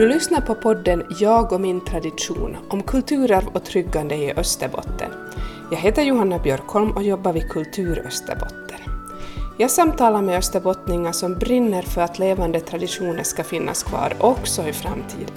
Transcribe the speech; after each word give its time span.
Du 0.00 0.08
lyssnar 0.08 0.40
på 0.40 0.54
podden 0.54 1.02
Jag 1.20 1.52
och 1.52 1.60
min 1.60 1.80
tradition 1.80 2.56
om 2.68 2.82
kulturarv 2.82 3.46
och 3.52 3.64
tryggande 3.64 4.14
i 4.14 4.32
Österbotten. 4.32 5.10
Jag 5.70 5.78
heter 5.78 6.02
Johanna 6.02 6.38
Björkholm 6.38 6.90
och 6.90 7.02
jobbar 7.02 7.32
vid 7.32 7.48
Kultur 7.48 8.02
Österbotten. 8.06 8.78
Jag 9.58 9.70
samtalar 9.70 10.22
med 10.22 10.38
österbottningar 10.38 11.12
som 11.12 11.34
brinner 11.34 11.82
för 11.82 12.00
att 12.00 12.18
levande 12.18 12.60
traditioner 12.60 13.22
ska 13.22 13.44
finnas 13.44 13.82
kvar 13.82 14.12
också 14.20 14.68
i 14.68 14.72
framtiden. 14.72 15.34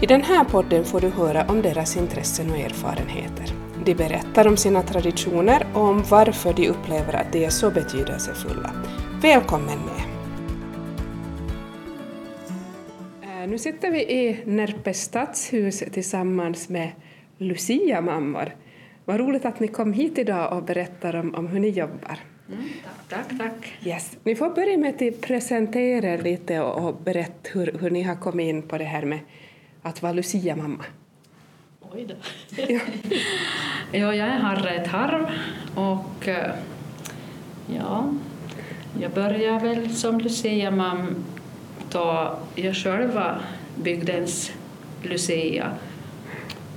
I 0.00 0.06
den 0.06 0.22
här 0.22 0.44
podden 0.44 0.84
får 0.84 1.00
du 1.00 1.08
höra 1.08 1.46
om 1.48 1.62
deras 1.62 1.96
intressen 1.96 2.50
och 2.50 2.58
erfarenheter. 2.58 3.54
De 3.84 3.94
berättar 3.94 4.46
om 4.48 4.56
sina 4.56 4.82
traditioner 4.82 5.66
och 5.74 5.82
om 5.82 6.04
varför 6.08 6.52
de 6.52 6.68
upplever 6.68 7.12
att 7.12 7.32
de 7.32 7.44
är 7.44 7.50
så 7.50 7.70
betydelsefulla. 7.70 8.70
Välkommen 9.20 9.78
med! 9.78 10.11
Nu 13.52 13.58
sitter 13.58 13.90
vi 13.90 14.00
i 14.00 14.40
Närpes 14.44 15.02
stadshus 15.02 15.78
tillsammans 15.92 16.68
med 16.68 16.90
Lucia-mammor. 17.38 18.56
Vad 19.04 19.20
roligt 19.20 19.44
att 19.44 19.60
ni 19.60 19.68
kom 19.68 19.92
hit 19.92 20.18
idag 20.18 20.56
och 20.56 20.62
berättar 20.62 21.16
om, 21.16 21.34
om 21.34 21.46
hur 21.46 21.60
ni 21.60 21.68
jobbar. 21.68 22.18
Tack, 23.08 23.28
tack, 23.28 23.38
tack. 23.38 23.74
Yes. 23.84 24.16
Ni 24.24 24.34
får 24.34 24.50
börja 24.50 24.78
med 24.78 25.02
att 25.02 25.20
presentera 25.20 26.08
er 26.08 26.22
lite 26.22 26.60
och, 26.60 26.88
och 26.88 26.96
berätta 26.96 27.50
hur, 27.52 27.78
hur 27.80 27.90
ni 27.90 28.02
har 28.02 28.14
kommit 28.14 28.48
in 28.48 28.62
på 28.62 28.78
det 28.78 28.84
här 28.84 29.04
med 29.04 29.18
att 29.82 30.02
vara 30.02 30.12
Lucia-mamma. 30.12 30.84
Oj 31.80 32.06
då. 32.08 32.14
Ja. 32.56 32.80
ja, 33.92 34.14
jag 34.14 34.28
är 34.28 34.38
Harriet 34.38 34.86
Harv 34.86 35.26
och 35.74 36.28
eh, 36.28 36.54
ja, 37.78 38.14
jag 39.00 39.10
började 39.10 39.68
väl 39.68 39.94
som 39.94 40.20
Lucia-mam 40.20 41.24
då 41.92 42.36
jag 42.54 42.76
själv 42.76 43.14
var 43.14 43.40
bygdens 43.76 44.52
Lucia 45.02 45.70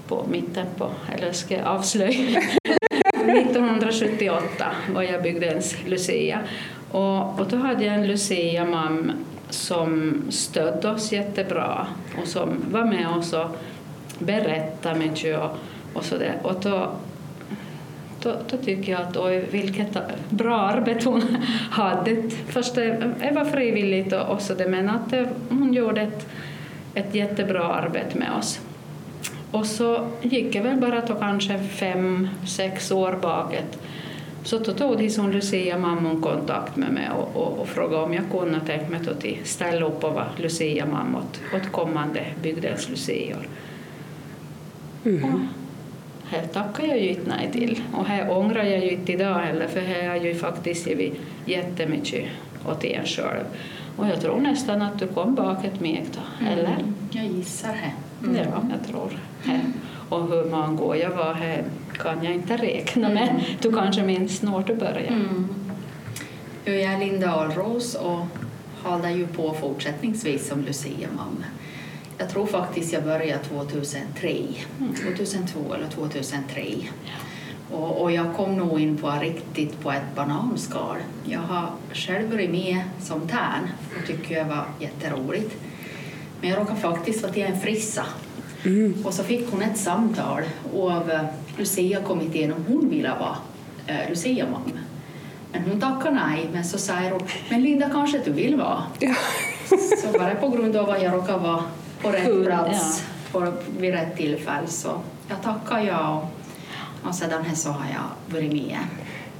på 0.08 0.26
mitten 0.32 0.68
på, 0.78 0.92
eller 1.14 1.32
ska 1.32 1.56
jag 1.56 1.68
avslöja? 1.68 2.42
1978 3.26 4.66
var 4.94 5.02
jag 5.02 5.24
bygdens 5.24 5.76
Lucia 5.86 6.40
och, 6.92 7.40
och 7.40 7.48
då 7.50 7.58
hade 7.58 7.86
jag 7.86 7.96
en 7.96 8.08
Lucia-mam 8.08 9.12
som 9.50 10.22
stödde 10.30 10.90
oss 10.90 11.12
jättebra 11.12 11.88
och 12.22 12.28
som 12.28 12.64
var 12.72 12.86
med 12.86 13.08
oss 13.08 13.34
och 13.34 13.58
berättade 14.20 15.00
mycket 15.00 15.40
och, 15.40 15.58
och 15.94 16.06
så 16.06 16.18
där. 16.18 16.40
Och 16.44 16.56
då, 16.62 16.92
då, 18.26 18.36
då 18.50 18.58
tycker 18.58 18.92
jag 18.92 19.02
att 19.02 19.18
oj, 19.18 19.48
vilket 19.52 19.98
bra 20.30 20.58
arbete 20.58 21.10
hon 21.10 21.22
hade. 21.72 22.30
Först 22.48 22.76
det, 22.76 23.14
det 23.20 23.32
var 23.36 23.46
frivilligt 23.46 24.14
och, 24.14 24.30
och 24.30 24.42
så 24.42 24.54
det, 24.54 24.68
men 24.68 24.90
att 24.90 25.10
det, 25.10 25.30
hon 25.50 25.74
gjorde 25.74 26.02
ett, 26.02 26.28
ett 26.94 27.16
jättebra 27.16 27.64
arbete 27.64 28.18
med 28.18 28.32
oss. 28.40 28.60
Och 29.52 29.66
så 29.66 30.08
gick 30.22 30.56
jag 30.56 30.64
väl 30.64 30.78
bara 30.78 31.02
då 31.02 31.16
kanske 31.16 31.60
fem, 31.60 32.28
sex 32.48 32.92
år 32.92 33.20
bakåt. 33.22 33.80
Så 34.44 34.58
då 34.58 34.74
tog 34.74 35.12
som 35.12 35.32
Lucia 35.32 35.78
mammon 35.78 36.22
kontakt 36.22 36.76
med 36.76 36.92
mig 36.92 37.10
och, 37.18 37.42
och, 37.42 37.60
och 37.60 37.68
frågade 37.68 38.04
om 38.04 38.14
jag 38.14 38.24
kunde 38.32 38.60
tänka 38.60 38.90
mig 38.90 39.00
att 39.10 39.48
ställa 39.48 39.86
upp 39.86 40.04
och 40.04 40.14
vara 40.14 40.28
Lucia 40.38 40.86
mamma 40.86 41.18
åt, 41.18 41.42
åt 41.56 41.72
kommande 41.72 42.26
bygdens 42.42 42.90
lucior. 42.90 43.48
Mm. 45.06 45.48
Här 46.30 46.46
tackar 46.54 46.84
jag 46.84 47.00
ju 47.00 47.10
inte 47.10 47.30
nej 47.30 47.50
till. 47.52 47.82
Och 47.94 48.06
här 48.06 48.38
ångrar 48.38 48.64
jag 48.64 48.80
ju 48.80 48.90
inte 48.90 49.12
idag 49.12 49.34
heller 49.34 49.68
för 49.68 49.80
här 49.80 50.08
har 50.08 50.16
jag 50.16 50.26
ju 50.26 50.36
faktiskt 50.36 50.88
givit 50.88 51.14
jättemycket 51.46 52.26
åt 52.66 52.84
en 52.84 53.06
själv. 53.06 53.44
Och 53.98 54.08
jag 54.08 54.22
tror 54.22 54.40
nästan 54.40 54.82
att 54.82 55.00
du 55.00 55.08
kom 55.08 55.36
bakåt 55.36 55.80
mig 55.80 56.06
då, 56.14 56.46
eller? 56.48 56.64
Mm, 56.64 56.96
jag 57.12 57.26
gissar 57.26 57.70
det. 57.70 57.94
Ja, 58.38 58.64
jag 58.72 58.88
tror 58.88 59.10
det. 59.44 59.62
Och 60.10 60.28
hur 60.28 60.52
många 60.52 60.82
år 60.82 60.98
jag 60.98 61.10
var 61.10 61.34
här 61.34 61.64
kan 61.98 62.24
jag 62.24 62.34
inte 62.34 62.58
räkna 62.58 63.10
men 63.10 63.42
du 63.62 63.74
kanske 63.74 64.04
minns 64.04 64.42
när 64.42 64.64
du 64.68 64.76
började. 64.76 65.08
Mm. 65.08 65.48
Jag 66.66 66.76
är 66.76 67.00
Linda 67.00 67.32
Alros 67.32 67.96
och 67.96 68.26
håller 68.84 69.10
ju 69.10 69.28
på 69.28 69.54
fortsättningsvis 69.54 70.48
som 70.48 70.62
Lucia-mamma. 70.62 71.46
Jag 72.18 72.30
tror 72.30 72.46
faktiskt 72.46 72.94
jag 72.94 73.04
började 73.04 73.44
2003, 73.44 74.38
2002 75.14 75.74
eller 75.74 75.88
2003. 75.88 76.64
Och, 77.72 78.02
och 78.02 78.12
jag 78.12 78.36
kom 78.36 78.56
nog 78.56 78.80
in 78.80 78.98
på 78.98 79.12
riktigt 79.22 79.80
på 79.82 79.92
ett 79.92 80.16
bananskal. 80.16 80.98
Jag 81.24 81.40
har 81.40 81.70
själv 81.94 82.32
varit 82.32 82.52
med 82.52 82.82
som 83.02 83.28
tärn 83.28 83.70
och 84.00 84.08
tycker 84.08 84.38
jag 84.38 84.46
var 84.46 84.66
jätteroligt. 84.80 85.56
Men 86.42 86.50
jag 86.50 86.60
råkade 86.60 86.80
faktiskt 86.80 87.22
vara 87.22 87.34
till 87.34 87.44
en 87.44 87.60
frissa. 87.60 88.06
Och 89.04 89.14
så 89.14 89.24
fick 89.24 89.52
hon 89.52 89.62
ett 89.62 89.78
samtal 89.78 90.44
av 90.76 91.12
eh, 91.12 91.26
Lucia-kommittén 91.58 92.54
om 92.54 92.66
hon 92.68 92.90
ville 92.90 93.10
vara 93.20 93.38
eh, 93.88 94.10
Lucia-mamma. 94.10 94.80
Men 95.52 95.62
hon 95.70 95.82
tackade 95.82 96.16
nej, 96.16 96.50
men 96.54 96.66
så 96.66 96.78
säger 96.78 97.12
hon, 97.12 97.22
men 97.50 97.62
Linda 97.64 97.90
kanske 97.90 98.20
du 98.26 98.32
vill 98.32 98.56
vara? 98.56 98.84
Ja. 99.00 99.16
Så 100.02 100.20
bara 100.20 100.36
på 100.36 100.50
grund 100.50 100.76
av 100.76 100.90
att 100.90 101.04
jag 101.04 101.14
råkade 101.14 101.38
vara 101.40 101.64
på 102.02 102.10
rätt 102.10 102.26
Kul, 102.26 102.46
plats 102.46 103.04
på, 103.32 103.54
vid 103.80 103.94
rätt 103.94 104.18
tillfälle 104.18 104.68
så 104.68 105.02
jag 105.30 105.42
tackar 105.42 105.80
ja 105.80 106.30
och, 107.04 107.10
och 107.10 107.16
sedan 107.16 107.44
här 107.44 107.56
så 107.56 107.70
har 107.70 107.86
jag 107.94 108.36
varit 108.36 108.52
med. 108.52 108.78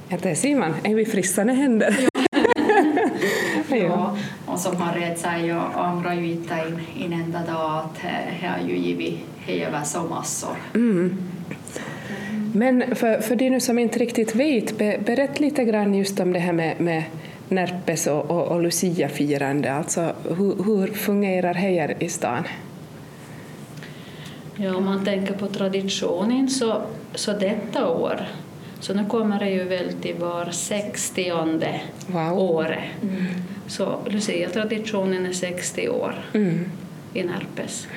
Ja, 0.08 0.16
det 0.22 0.36
ser 0.36 0.56
man. 0.56 0.74
Är 0.82 0.94
vi 0.94 1.06
frissande 1.06 1.52
händer? 1.52 2.08
Ja. 3.68 4.16
Och 4.46 4.60
som 4.60 4.76
har 4.76 4.94
rätt 4.94 5.18
sig, 5.18 5.46
jag 5.46 5.62
ångrar 5.76 6.14
ju 6.14 6.30
inte 6.30 6.54
en, 6.54 6.80
en 7.04 7.12
enda 7.12 7.38
dag 7.38 7.78
att 7.78 8.04
jag 8.42 8.50
har 8.50 8.68
ju 8.68 8.76
givit 8.76 9.18
hela 9.38 9.84
så 9.84 10.02
massor. 10.02 10.56
Mm. 10.74 11.18
Men 12.54 12.96
för, 12.96 13.20
för 13.20 13.36
de 13.36 13.50
nu 13.50 13.60
som 13.60 13.78
inte 13.78 13.98
riktigt 13.98 14.34
vet, 14.34 14.78
be, 14.78 14.98
berätta 15.06 15.40
lite 15.40 15.64
grann 15.64 15.94
just 15.94 16.20
om 16.20 16.32
det 16.32 16.38
här 16.38 16.52
med, 16.52 16.80
med 16.80 17.02
Närpes 17.48 18.06
och, 18.06 18.30
och, 18.30 18.48
och 18.48 18.62
Lucia-firande. 18.62 19.72
Alltså, 19.72 20.12
hur, 20.28 20.64
hur 20.64 20.86
fungerar 20.86 21.54
det 21.54 21.60
här 21.60 22.02
i 22.02 22.08
stan? 22.08 22.44
Ja, 24.56 24.76
om 24.76 24.84
man 24.84 25.04
tänker 25.04 25.34
på 25.34 25.46
traditionen 25.46 26.48
så, 26.50 26.82
så 27.14 27.32
detta 27.32 27.88
år, 27.88 28.20
så 28.80 28.94
nu 28.94 29.04
kommer 29.06 29.38
det 29.40 29.50
ju 29.50 29.64
väl 29.64 29.92
till 29.92 30.14
var 30.14 30.50
sextionde 30.50 31.80
Wow. 32.06 32.38
året. 32.38 32.84
Så 33.66 33.98
Lucia-traditionen 34.06 35.26
är 35.26 35.32
60 35.32 35.88
år 35.88 36.14
Mm. 36.34 36.70
i 37.14 37.22
Närpes. 37.22 37.88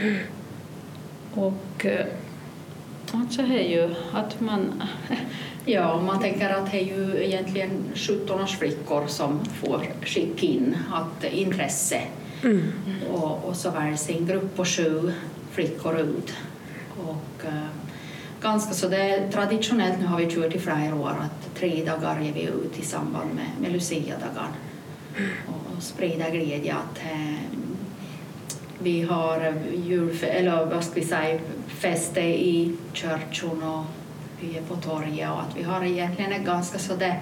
Och 1.33 1.85
eh, 1.85 2.05
alltså 3.11 3.41
är 3.41 3.69
ju 3.69 3.95
att 4.13 4.39
man... 4.41 4.83
Ja, 5.71 6.01
man 6.01 6.19
tänker 6.21 6.49
att 6.49 6.71
det 6.71 6.77
är 6.77 6.85
ju 6.85 7.23
egentligen 7.25 7.69
17-års 7.93 8.57
flickor 8.57 9.07
som 9.07 9.39
får 9.45 9.81
skicka 10.05 10.45
in 10.45 10.77
att 10.91 11.23
intresse 11.23 12.01
Mm. 12.43 12.61
och, 13.11 13.45
och 13.45 13.55
så 13.55 13.71
väljs 13.71 14.09
en 14.09 14.25
grupp 14.27 14.55
på 14.55 14.65
sju 14.65 15.13
flickor 15.51 15.99
ut. 15.99 16.33
Och, 17.07 17.45
eh, 17.45 17.67
ganska 18.41 18.73
så 18.73 18.87
det 18.87 18.97
är 18.97 19.31
traditionellt, 19.31 19.99
nu 19.99 20.05
har 20.05 20.17
vi 20.17 20.31
kört 20.31 20.55
i 20.55 20.59
flera 20.59 20.95
år, 20.95 21.09
att 21.09 21.55
tre 21.55 21.85
dagar 21.85 22.19
ger 22.21 22.33
vi 22.33 22.41
ut 22.43 22.79
i 22.79 22.85
samband 22.85 23.29
med, 23.35 23.45
med 23.61 23.71
Lucia-dagen 23.71 24.51
och, 25.47 25.77
och 25.77 25.83
sprida 25.83 26.29
glädje 26.29 26.73
att 26.75 26.99
eh, 27.11 27.59
vi 28.79 29.01
har 29.01 29.53
julfe- 29.75 30.25
eller 30.31 30.65
vad 30.65 30.83
ska 30.83 30.93
vi 30.95 31.05
säga, 31.05 31.39
fester 31.67 32.21
i 32.23 32.75
kyrkan 32.93 33.63
och 33.63 33.85
vi 34.41 34.57
är 34.57 34.61
på 34.61 34.75
torget 34.75 35.29
och 35.29 35.39
att 35.41 35.57
vi 35.57 35.63
har 35.63 35.83
egentligen 35.85 36.31
ett 36.31 36.45
ganska 36.45 36.79
så 36.79 36.95
där 36.95 37.19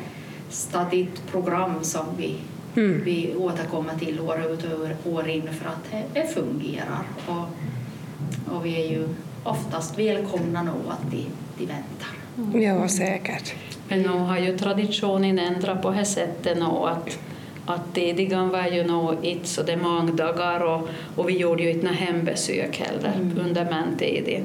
stadigt 0.49 1.27
program 1.31 1.73
som 1.83 2.05
vi, 2.17 2.35
Mm. 2.75 3.01
vi 3.05 3.35
återkommer 3.35 3.95
till 3.95 4.19
år 4.19 4.45
ut 4.51 4.63
och 4.63 4.79
år- 4.81 5.13
år 5.17 5.27
in 5.29 5.41
för 5.53 5.69
att 5.69 5.91
det, 5.91 6.03
det 6.21 6.27
fungerar. 6.27 7.03
Och, 7.27 8.55
och 8.55 8.65
vi 8.65 8.81
är 8.85 8.89
ju 8.91 9.07
oftast 9.43 9.99
välkomna 9.99 10.63
nog 10.63 10.75
att 10.89 11.11
de, 11.11 11.25
de 11.57 11.65
väntar. 11.65 12.59
Ja, 12.59 12.87
säkert. 12.87 13.53
Men 13.89 14.01
nu 14.01 14.07
har 14.07 14.37
ju 14.37 14.57
traditionen 14.57 15.39
ändrat 15.39 15.81
på 15.81 15.91
det 15.91 16.05
sättet 16.05 16.57
nu 16.57 16.63
att, 16.65 17.19
att 17.65 17.93
tidigare 17.93 18.47
var 18.47 18.67
ju 18.67 18.83
nog 18.83 19.25
inte 19.25 19.47
så 19.47 19.63
det 19.63 19.77
många 19.77 20.11
dagar 20.11 20.59
och, 20.59 20.89
och 21.15 21.29
vi 21.29 21.37
gjorde 21.37 21.63
ju 21.63 21.69
inte 21.71 21.85
några 21.85 21.97
hembesök 21.97 22.77
heller 22.79 23.31
under 23.39 23.65
mentiden. 23.65 24.43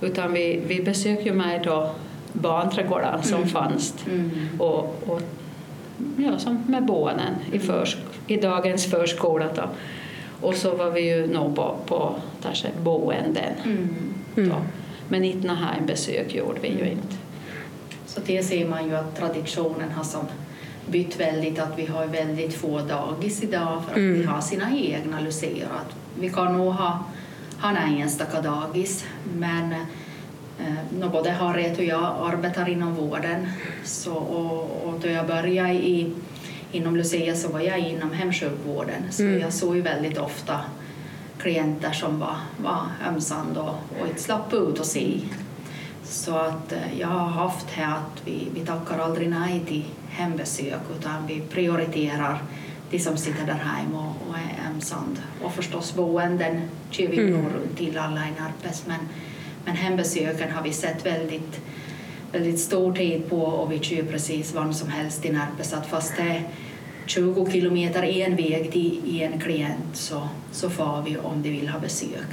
Utan 0.00 0.32
vi, 0.32 0.62
vi 0.66 0.82
besökte 0.82 1.32
med 1.32 1.62
då 1.64 1.90
barnträdgården 2.32 3.22
som 3.22 3.46
fanns 3.46 3.94
Mm. 4.06 4.30
och, 4.58 5.02
och 5.06 5.22
ja, 6.16 6.38
som 6.38 6.64
med 6.68 6.86
barnen 6.86 7.34
i, 7.52 7.58
försk- 7.58 7.96
i 8.26 8.36
dagens 8.36 8.86
förskola. 8.90 9.46
Då. 9.56 9.62
Och 10.40 10.54
så 10.54 10.76
var 10.76 10.90
vi 10.90 11.00
ju 11.00 11.26
nog 11.26 11.56
på, 11.56 11.76
på 11.86 12.14
kanske 12.42 12.68
boenden. 12.82 13.52
Mm. 13.64 13.88
Då. 14.34 14.56
Men 15.08 15.24
inte 15.24 15.46
några 15.46 15.60
hembesök 15.60 16.34
gjorde 16.34 16.60
vi 16.60 16.68
ju 16.68 16.90
inte. 16.90 17.16
Så 18.06 18.20
det 18.26 18.42
ser 18.42 18.68
man 18.68 18.88
ju 18.88 18.96
att 18.96 19.16
traditionen 19.16 19.90
har 19.90 20.04
som 20.04 20.26
bytt 20.90 21.20
väldigt 21.20 21.58
att 21.58 21.78
vi 21.78 21.86
har 21.86 22.06
väldigt 22.06 22.54
få 22.54 22.78
dagis 22.78 23.42
idag 23.42 23.82
för 23.84 23.90
att 23.90 23.96
mm. 23.96 24.18
vi 24.18 24.24
har 24.24 24.40
sina 24.40 24.76
egna 24.76 25.20
lucier. 25.20 25.66
Att 25.80 25.96
vi 26.20 26.30
kan 26.30 26.58
nog 26.58 26.72
ha, 26.72 27.04
ha 27.62 27.70
en 27.70 27.98
enstaka 27.98 28.40
dagis 28.40 29.04
men 29.34 29.72
eh, 30.58 31.10
både 31.12 31.30
Harriet 31.30 31.78
och 31.78 31.84
jag 31.84 32.32
arbetar 32.32 32.68
inom 32.68 32.94
vården 32.94 33.48
så, 33.84 34.12
och, 34.14 34.88
och 34.88 35.00
då 35.00 35.08
jag 35.08 35.26
började 35.26 35.72
i, 35.72 36.12
inom 36.72 36.96
Lucia 36.96 37.34
så 37.34 37.48
var 37.48 37.60
jag 37.60 37.78
inom 37.78 38.12
hemsjukvården 38.12 39.02
så 39.10 39.22
mm. 39.22 39.40
jag 39.40 39.52
såg 39.52 39.76
ju 39.76 39.82
väldigt 39.82 40.18
ofta 40.18 40.60
klienter 41.38 41.92
som 41.92 42.18
var, 42.18 42.36
var 42.56 42.82
ömsande 43.08 43.60
och, 43.60 43.76
och 44.00 44.06
inte 44.08 44.22
slapp 44.22 44.52
ut 44.52 44.78
och 44.78 44.86
se. 44.86 45.20
Så 46.04 46.36
att 46.36 46.72
eh, 46.72 46.98
jag 47.00 47.08
har 47.08 47.26
haft 47.26 47.70
här 47.70 47.96
att 47.96 48.22
vi, 48.24 48.48
vi 48.54 48.60
tackar 48.60 48.98
aldrig 48.98 49.30
nej 49.30 49.62
till 49.68 49.84
hembesök 50.08 50.80
utan 50.98 51.26
vi 51.26 51.40
prioriterar 51.40 52.42
de 52.90 52.98
som 52.98 53.16
sitter 53.16 53.46
där 53.46 53.54
hemma 53.54 53.98
och, 53.98 54.30
och 54.30 54.36
är 54.36 54.70
ensamma. 54.70 55.16
Och 55.42 55.52
förstås 55.52 55.94
boenden 55.94 56.60
kör 56.90 57.08
vi 57.08 57.18
mm. 57.18 57.48
runt 57.48 57.76
till 57.76 57.98
alla 57.98 58.20
i 58.20 58.30
Närpes 58.40 58.84
men, 58.86 59.08
men 59.64 59.76
hembesöken 59.76 60.50
har 60.50 60.62
vi 60.62 60.72
sett 60.72 61.06
väldigt, 61.06 61.60
väldigt 62.32 62.60
stor 62.60 62.92
tid 62.92 63.30
på 63.30 63.42
och 63.42 63.72
vi 63.72 63.78
kör 63.78 64.02
precis 64.02 64.54
vad 64.54 64.76
som 64.76 64.88
helst 64.88 65.24
i 65.24 65.32
Närpes. 65.32 65.72
Att 65.72 65.86
fast 65.86 66.16
det 66.16 66.22
är 66.22 66.42
20 67.06 67.50
kilometer 67.50 68.02
en 68.02 68.36
väg 68.36 68.72
till 68.72 69.22
en 69.22 69.40
klient 69.40 69.96
så, 69.96 70.28
så 70.52 70.70
får 70.70 71.02
vi 71.02 71.16
om 71.16 71.42
de 71.42 71.50
vill 71.50 71.68
ha 71.68 71.80
besök. 71.80 72.28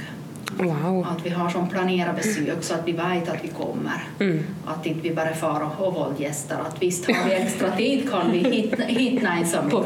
Wow. 0.58 1.06
Att 1.10 1.26
vi 1.26 1.30
har 1.30 1.50
som 1.50 1.68
planerat 1.68 2.16
besök 2.16 2.62
så 2.62 2.74
att 2.74 2.88
vi 2.88 2.92
vet 2.92 3.28
att 3.28 3.44
vi 3.44 3.48
kommer. 3.48 4.08
Mm. 4.20 4.44
Att 4.66 4.86
inte 4.86 5.00
vi 5.00 5.14
bara 5.14 5.34
far 5.34 5.70
och 5.78 5.94
våldgäster. 5.94 6.56
Att 6.68 6.82
visst 6.82 7.06
har 7.06 7.28
vi 7.28 7.34
extra 7.34 7.76
tid 7.76 8.10
kan 8.10 8.30
vi 8.32 8.38
hitta, 8.38 8.82
hitta 8.82 9.28
en 9.28 9.46
som 9.46 9.70
på. 9.70 9.82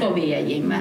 På 0.00 0.14
vägen 0.14 0.72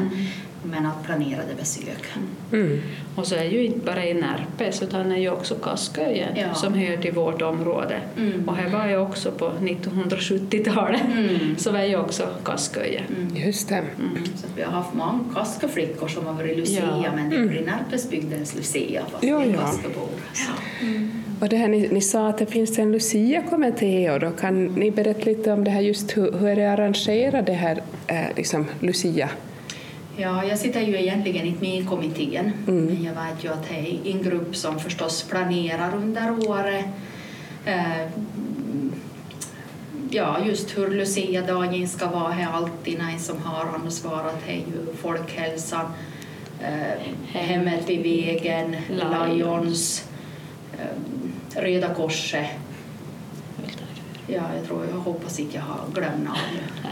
men, 0.76 0.86
att 0.86 1.04
planerade 1.04 1.56
besök. 1.60 2.06
Mm. 2.52 2.82
Och 3.16 3.28
så 3.28 3.36
är 3.36 3.44
ju 3.44 3.66
inte 3.66 3.80
bara 3.86 4.06
i 4.06 4.14
Närpes 4.14 4.82
utan 4.82 5.12
är 5.12 5.18
ju 5.18 5.30
också 5.30 5.56
Kasköjen 5.56 6.30
ja. 6.36 6.54
som 6.54 6.74
hör 6.74 6.98
till 6.98 7.14
vårt 7.14 7.42
område. 7.42 8.00
Mm. 8.18 8.50
Och 8.50 8.56
här 8.56 8.70
var 8.70 8.86
jag 8.86 9.04
också 9.04 9.32
på 9.32 9.52
1970-talet 9.62 11.02
mm. 11.18 11.58
så 11.58 11.72
var 11.72 11.82
ju 11.82 11.98
också 11.98 12.28
Kasköje. 12.44 13.02
Mm. 13.18 13.48
Just 13.48 13.70
det. 13.70 13.76
Mm. 13.76 14.26
Så 14.36 14.48
vi 14.56 14.62
har 14.62 14.72
haft 14.72 14.94
många 14.94 15.20
Kaskaflickor 15.34 16.08
som 16.08 16.26
har 16.26 16.34
varit 16.34 16.58
Lucia 16.58 17.02
ja. 17.04 17.12
men 17.16 17.30
det 17.30 17.48
blir 17.48 17.62
mm. 17.62 17.74
Närpesbygdens 17.76 18.56
Lucia 18.56 19.02
fast 19.12 19.24
ja, 19.24 19.40
det 19.40 19.52
är 19.52 19.54
Kaskabor. 19.54 20.10
Ja. 20.34 20.88
Mm. 20.88 21.24
Och 21.40 21.50
det 21.50 21.58
här, 21.58 21.68
ni, 21.68 21.88
ni, 21.88 22.02
sa 22.02 22.28
att 22.28 22.38
det 22.38 22.46
finns 22.46 22.80
en 22.80 22.92
Lucia-kommitté 22.92 24.12
och 24.12 24.20
då 24.20 24.32
kan 24.32 24.66
ni 24.66 24.92
berätta 24.92 25.26
lite 25.26 25.52
om 25.52 25.64
det 25.64 25.72
här 25.72 25.82
just 25.82 26.18
hur, 26.18 26.32
hur 26.32 26.48
är 26.48 26.56
det 26.56 26.72
arrangerat 26.72 27.46
det 27.46 27.54
här 27.54 27.82
eh, 28.08 28.26
liksom 28.36 28.66
Lucia? 28.80 29.30
Ja, 30.18 30.46
jag 30.46 30.60
sitter 30.60 30.82
ju 30.82 31.00
egentligen 31.00 31.46
inte 31.46 31.62
med 31.62 31.80
i 31.80 31.86
kommittén, 31.86 32.54
mm. 32.68 32.86
men 32.86 33.04
jag 33.04 33.14
vet 33.14 33.44
ju 33.44 33.54
att 33.54 33.70
det 33.70 33.76
är 33.76 34.12
en 34.12 34.24
grupp 34.24 34.56
som 34.56 34.80
förstås 34.80 35.24
planerar 35.24 35.96
under 35.96 36.50
året. 36.50 36.86
Eh, 37.66 38.08
ja, 40.10 40.38
just 40.46 40.78
hur 40.78 40.88
Lucia-dagen 40.88 41.88
ska 41.88 42.10
vara 42.10 42.34
är 42.34 42.48
alltid 42.48 43.00
någon 43.00 43.20
som 43.20 43.42
har 43.42 43.66
ansvarat. 43.66 44.36
Det 44.46 44.52
är 44.52 44.56
ju 44.56 44.96
folkhälsan, 45.02 45.86
eh, 46.62 47.02
Hemmet 47.28 47.90
vid 47.90 48.04
vägen, 48.04 48.76
Lions, 48.90 50.08
eh, 50.74 51.62
Röda 51.62 51.94
Korset 51.94 52.48
Ja, 54.28 54.42
jag 54.56 54.66
tror, 54.68 54.86
jag 54.92 55.00
hoppas 55.00 55.40
inte 55.40 55.56
jag 55.56 55.64
har 55.64 55.80
glömt 55.94 56.24
någon. 56.24 56.36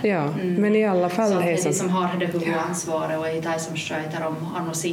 Ja, 0.04 0.24
mm. 0.24 0.56
men 0.56 0.76
i 0.76 0.86
alla 0.86 1.10
fall... 1.10 1.32
Så 1.32 1.40
det 1.40 1.52
är 1.52 1.64
de 1.64 1.74
som 1.74 1.90
har 1.90 2.20
det 2.20 2.26
huvudansvaret 2.26 3.20
och 3.20 3.28
är 3.28 3.42
de 3.42 3.60
som 3.60 3.76
sköter 3.76 4.28
om 4.28 4.36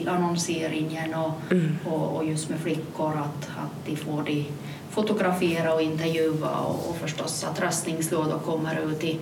annonseringen 0.07 1.15
och, 1.15 1.33
mm. 1.51 1.79
och, 1.85 2.17
och, 2.17 2.25
just 2.25 2.51
med 2.51 2.59
flickor 2.61 3.13
att, 3.13 3.49
att 3.49 3.87
de 3.87 3.97
får 3.97 4.23
de 4.23 4.47
fotografera 4.91 5.75
och 5.75 5.83
intervjua 5.83 6.51
och, 6.51 6.91
och 6.91 6.97
förstås 6.97 7.45
att 7.45 7.61
röstningslådor 7.61 8.39
kommer 8.39 8.81
ut 8.91 9.05
i, 9.05 9.19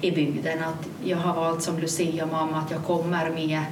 i 0.00 0.10
bygden. 0.10 0.58
Att 0.62 0.88
jag 1.04 1.18
har 1.18 1.34
valt 1.34 1.62
som 1.62 1.78
Lucia-mamma 1.78 2.58
att 2.58 2.70
jag 2.70 2.84
kommer 2.84 3.30
med 3.30 3.62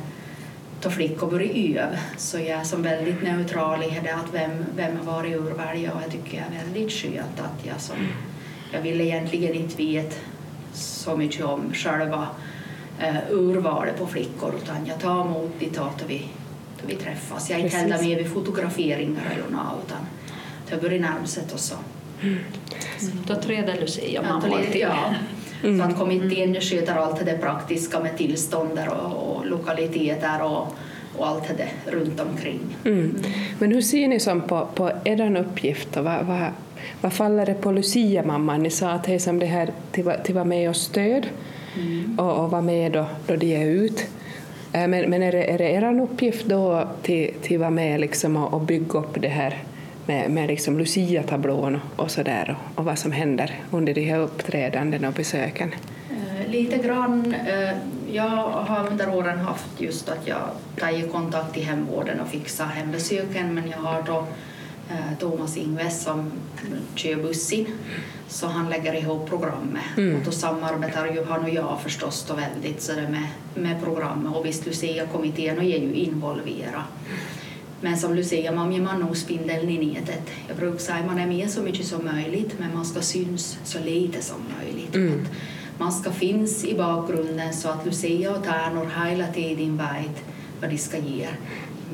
då 0.82 0.90
flickor 0.90 1.31
börjar 1.31 1.81
öva. 1.82 1.99
Så 2.16 2.38
jag 2.38 2.49
är 2.49 2.64
som 2.64 2.82
väldigt 2.82 3.22
neutral 3.22 3.82
i 3.82 4.00
det 4.04 4.14
att 4.14 4.34
vem, 4.34 4.64
vem 4.76 4.96
har 4.96 5.04
varit 5.04 5.37
urvälj 5.37 5.90
och 5.90 6.02
jag 6.02 6.10
tycker 6.10 6.37
jag 6.37 6.46
är 6.46 6.64
väldigt 6.64 6.92
skönt 6.92 7.40
att 7.40 7.66
jag 7.66 7.81
som 7.81 7.96
jag 8.72 8.80
ville 8.80 9.04
egentligen 9.04 9.54
inte 9.54 9.76
veta 9.76 10.16
så 10.72 11.16
mycket 11.16 11.44
om 11.44 11.72
själva 11.74 12.28
uh, 13.02 13.30
urvalet 13.30 13.98
på 13.98 14.06
flickor 14.06 14.54
utan 14.62 14.76
jag 14.86 15.00
tar 15.00 15.20
emot 15.20 15.50
de 15.58 15.68
då 15.74 15.90
vi, 16.06 16.28
då 16.82 16.86
vi 16.86 16.94
träffas. 16.94 17.50
Jag 17.50 17.60
är 17.60 17.64
inte 17.64 17.76
heller 17.76 18.02
med 18.02 18.18
vid 18.18 18.32
fotograferingar 18.32 19.22
eller 19.32 19.56
något 19.56 19.84
utan 19.86 20.06
det 20.68 20.82
börjar 20.82 21.00
närma 21.00 21.26
sig 21.26 21.42
och 21.52 21.60
så. 21.60 21.74
Mm. 22.22 22.38
Då 23.26 23.34
träder 23.34 23.80
Lucia 23.80 24.22
mamma 24.22 24.58
till. 24.72 24.80
Ja. 24.80 25.14
Mm. 25.62 25.78
Så 25.78 25.84
att 25.84 25.98
kommittén 25.98 26.60
sköter 26.60 26.94
allt 26.94 27.26
det 27.26 27.38
praktiska 27.38 28.00
med 28.00 28.16
tillstånd 28.16 28.80
och, 28.88 29.36
och 29.36 29.46
lokaliteter 29.46 30.42
och, 30.42 30.74
och 31.16 31.26
allt 31.26 31.48
det 31.48 31.92
runt 31.92 32.20
omkring. 32.20 32.60
Mm. 32.84 33.22
Men 33.58 33.72
hur 33.72 33.82
ser 33.82 34.08
ni 34.08 34.20
som 34.20 34.40
på, 34.40 34.68
på 34.74 34.90
er 35.04 35.36
uppgift 35.36 35.96
och 35.96 36.04
vad, 36.04 36.26
vad, 36.26 36.50
vad 37.00 37.12
faller 37.12 37.46
det 37.46 37.55
på 37.55 37.73
Lucia-mamman? 37.73 38.62
Ni 38.62 38.70
sa 38.70 38.90
att 38.90 39.23
som 39.23 39.38
det 39.38 39.46
här 39.46 39.70
till, 39.93 40.12
till 40.25 40.34
vara 40.34 40.44
med 40.44 40.69
och 40.69 40.76
stöd 40.76 41.26
mm. 41.76 42.19
och, 42.19 42.44
och 42.44 42.50
vara 42.50 42.62
med 42.62 42.93
då, 42.93 43.06
då 43.26 43.37
de 43.37 43.56
är 43.56 43.67
ut. 43.67 44.06
Eh, 44.73 44.88
men, 44.88 45.11
men 45.11 45.23
är, 45.23 45.32
det, 45.32 45.50
är 45.50 45.58
det 45.58 45.70
er 45.70 46.00
uppgift 46.00 46.46
då 46.46 46.88
till, 47.02 47.34
till 47.43 47.58
vara 47.58 47.70
med 47.70 48.00
liksom 48.00 48.37
och, 48.37 48.55
och 48.55 48.61
bygga 48.61 48.99
upp 48.99 49.23
det 49.23 49.28
här 49.28 49.58
med, 50.06 50.31
med 50.31 50.49
liksom 50.49 50.78
Lucia-tablån 50.78 51.75
och, 51.96 52.05
och 52.05 52.11
så 52.11 52.23
där 52.23 52.56
och, 52.58 52.78
och 52.78 52.84
vad 52.84 52.99
som 52.99 53.12
händer 53.12 53.61
under 53.70 53.94
de 53.94 54.05
här 54.05 54.19
uppträdandena 54.19 55.08
och 55.08 55.14
besöken? 55.14 55.75
Uh, 56.11 56.50
lite 56.50 56.76
grann. 56.78 57.34
Uh, 57.34 57.76
jag 58.12 58.28
har 58.49 58.87
under 58.90 59.14
åren 59.14 59.38
haft 59.38 59.81
just 59.81 60.08
att 60.08 60.28
jag 60.28 60.49
tagit 60.81 61.12
kontakt 61.12 61.56
i 61.56 61.61
hemvården 61.61 62.20
och 62.20 62.28
fixat 62.28 62.70
hembesöken 62.70 63.55
men 63.55 63.70
jag 63.70 63.78
har 63.78 64.02
då 64.02 64.17
Eh, 64.19 64.26
Thomas 65.19 65.56
Ingves 65.56 66.03
som 66.03 66.33
kör 66.94 67.17
bussen 67.17 67.67
så 68.29 68.47
han 68.47 68.69
lägger 68.69 68.94
ihop 68.94 69.29
programmet 69.29 69.85
mm. 69.97 70.17
och 70.17 70.25
då 70.25 70.31
samarbetar 70.31 71.06
ju 71.06 71.25
han 71.25 71.43
och 71.43 71.50
jag 71.50 71.81
förstås 71.83 72.25
då 72.29 72.35
väldigt 72.35 72.83
så 72.83 72.93
det 72.93 73.09
med, 73.09 73.29
med 73.55 73.83
programmet 73.83 74.37
och 74.37 74.47
visst 74.47 74.67
Lucia-kommittén 74.67 75.59
är 75.59 75.62
ju 75.62 75.94
involverad. 75.94 76.83
Men 77.81 77.99
som 77.99 78.14
Lucia 78.14 78.52
man 78.52 78.83
man 78.83 79.00
nog 79.00 79.16
spindeln 79.16 79.69
i 79.69 79.87
nätet. 79.87 80.31
Jag 80.49 80.57
brukar 80.57 80.78
säga 80.78 80.99
att 80.99 81.07
man 81.07 81.19
är 81.19 81.26
med 81.26 81.50
så 81.50 81.62
mycket 81.62 81.87
som 81.87 82.05
möjligt 82.05 82.55
men 82.59 82.75
man 82.75 82.85
ska 82.85 83.00
syns 83.00 83.59
så 83.64 83.78
lite 83.78 84.23
som 84.23 84.37
möjligt. 84.59 84.95
Mm. 84.95 85.26
man 85.78 85.93
ska 85.93 86.11
finnas 86.11 86.64
i 86.64 86.75
bakgrunden 86.75 87.55
så 87.55 87.69
att 87.69 87.87
Lucia 87.87 88.37
och 88.37 88.45
Tärnor 88.45 88.90
hela 89.05 89.26
tiden 89.26 89.76
vet 89.76 90.25
vad 90.61 90.71
de 90.71 90.78
ska 90.78 90.99
ge. 90.99 91.28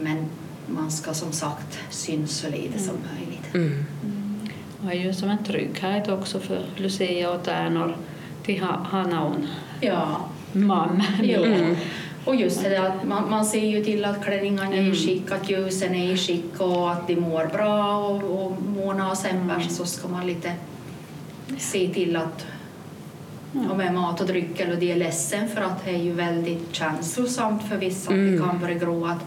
Men 0.01 0.29
man 0.75 0.91
ska 0.91 1.15
som 1.15 1.33
sagt 1.33 1.79
syns 1.91 2.39
så 2.39 2.51
lite 2.51 2.79
som 2.79 2.97
mm. 2.97 3.09
möjligt. 3.15 3.55
Mm. 3.55 3.85
Mm. 4.03 4.49
Och 4.81 4.87
det 4.87 4.97
är 4.97 5.01
ju 5.01 5.13
som 5.13 5.31
en 5.31 5.45
trygghet 5.45 6.09
också 6.09 6.41
för 6.41 6.65
Lucia 6.77 7.31
och 7.31 7.43
Tärnor 7.43 7.97
till 8.43 8.63
ha, 8.63 8.77
ha 8.77 9.03
någon 9.07 9.49
ja. 9.81 10.29
man. 10.53 11.03
Mm. 11.23 11.77
Och 12.25 12.37
just 12.37 12.63
det 12.63 12.77
att 12.77 13.05
man, 13.05 13.31
man 13.31 13.47
ser 13.47 13.67
ju 13.67 13.85
till 13.85 14.05
att 14.05 14.25
klänningarna 14.25 14.75
är 14.75 14.77
i 14.77 14.79
mm. 14.79 14.95
skick, 14.95 15.31
att 15.31 15.51
ljusen 15.51 15.95
är 15.95 16.13
i 16.13 16.17
skick 16.17 16.61
och 16.61 16.93
att 16.93 17.07
de 17.07 17.17
mår 17.17 17.47
bra 17.47 17.97
och, 17.97 18.45
och 18.45 18.63
Mona 18.63 19.11
och 19.11 19.19
Sember 19.19 19.55
mm. 19.55 19.69
så 19.69 19.85
ska 19.87 20.09
man 20.09 20.27
lite 20.27 20.53
se 21.59 21.89
till 21.89 22.17
att 22.17 22.47
och 23.71 23.77
med 23.77 23.95
mat 23.95 24.21
och 24.21 24.27
dryck 24.27 24.61
eller 24.61 24.77
de 24.77 24.93
är 24.93 24.97
ledsen 24.97 25.49
för 25.49 25.61
att 25.61 25.85
det 25.85 25.91
är 25.91 26.03
ju 26.03 26.13
väldigt 26.13 26.75
känslosamt 26.75 27.63
för 27.69 27.77
vissa 27.77 28.13
mm. 28.13 28.27
att 28.27 28.41
det 28.41 28.47
kan 28.47 28.61
börja 28.61 28.79
gro 28.79 29.07
att 29.07 29.25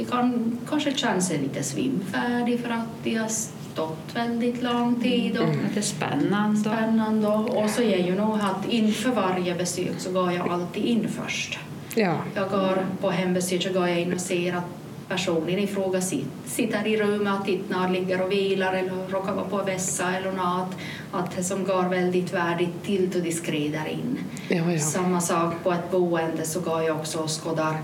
de 0.00 0.06
kan 0.06 0.58
kanske 0.68 0.94
känna 0.94 1.20
sig 1.20 1.38
lite 1.38 1.62
svimfärdiga 1.62 2.58
för 2.58 2.70
att 2.70 3.04
de 3.04 3.14
har 3.14 3.28
stått 3.28 4.14
väldigt 4.14 4.62
lång 4.62 5.02
tid. 5.02 5.38
Och 5.38 5.44
mm. 5.44 5.66
Lite 5.68 5.82
spännande. 5.82 6.60
spännande. 6.60 7.28
Och 7.28 7.70
så 7.70 7.82
är 7.82 8.06
ju 8.06 8.14
nog 8.14 8.38
att 8.40 8.68
inför 8.68 9.10
varje 9.10 9.54
besök 9.54 9.94
så 9.98 10.12
går 10.12 10.32
jag 10.32 10.48
alltid 10.48 10.84
in 10.84 11.08
först. 11.08 11.58
Ja. 11.94 12.16
Jag 12.34 12.50
går 12.50 12.86
på 13.00 13.10
hembesök 13.10 13.62
så 13.62 13.72
går 13.72 13.88
jag 13.88 14.00
in 14.00 14.12
och 14.12 14.20
ser 14.20 14.56
att 14.56 14.64
personen 15.08 15.58
i 15.58 15.66
fråga 15.66 16.00
sitter 16.46 16.86
i 16.86 16.96
rummet, 16.96 17.48
inte 17.48 17.88
ligger 17.88 18.22
och 18.22 18.32
vilar 18.32 18.72
eller 18.72 18.92
råkar 19.08 19.34
vara 19.34 19.44
på 19.44 19.56
vässa 19.56 20.16
eller 20.16 20.32
något. 20.32 20.74
Att 21.12 21.36
det 21.36 21.44
som 21.44 21.64
går 21.64 21.82
väldigt 21.82 22.34
värdigt 22.34 22.82
till 22.82 23.10
då 23.10 23.18
de 23.18 23.32
skrider 23.32 23.88
in. 23.88 24.18
Ja, 24.48 24.72
ja. 24.72 24.78
Samma 24.78 25.20
sak 25.20 25.54
på 25.62 25.72
ett 25.72 25.90
boende 25.90 26.44
så 26.44 26.60
går 26.60 26.82
jag 26.82 26.96
också 26.96 27.18
och 27.18 27.42
skådar 27.42 27.76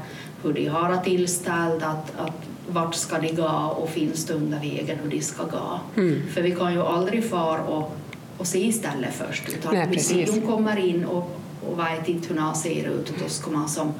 hur 0.46 0.52
de 0.52 0.66
har 0.66 0.96
tillställt, 0.96 1.82
att, 1.82 2.12
att 2.18 2.42
vart 2.68 2.94
ska 2.94 3.18
de 3.18 3.32
gå 3.32 3.74
och 3.76 3.90
finns 3.90 4.24
det 4.24 4.34
under 4.34 4.60
vägen 4.60 4.98
hur 5.02 5.10
de 5.10 5.20
ska 5.20 5.44
gå. 5.44 5.80
Mm. 5.96 6.22
För 6.34 6.42
vi 6.42 6.54
kan 6.54 6.72
ju 6.72 6.82
aldrig 6.82 7.30
fara 7.30 7.62
och, 7.62 7.96
och 8.38 8.46
se 8.46 8.72
stället 8.72 9.14
först 9.14 9.48
utan 9.48 9.74
Nej, 9.74 9.88
museum 9.88 10.46
kommer 10.46 10.76
in 10.76 11.04
och, 11.04 11.40
och 11.70 11.78
vet 11.78 12.08
inte 12.08 12.28
hur 12.28 12.40
det 12.40 12.54
ser 12.54 12.88
ut 12.88 13.10
och 13.10 13.16
då 13.22 13.28
ska 13.28 13.50
man 13.50 13.68
som 13.68 13.92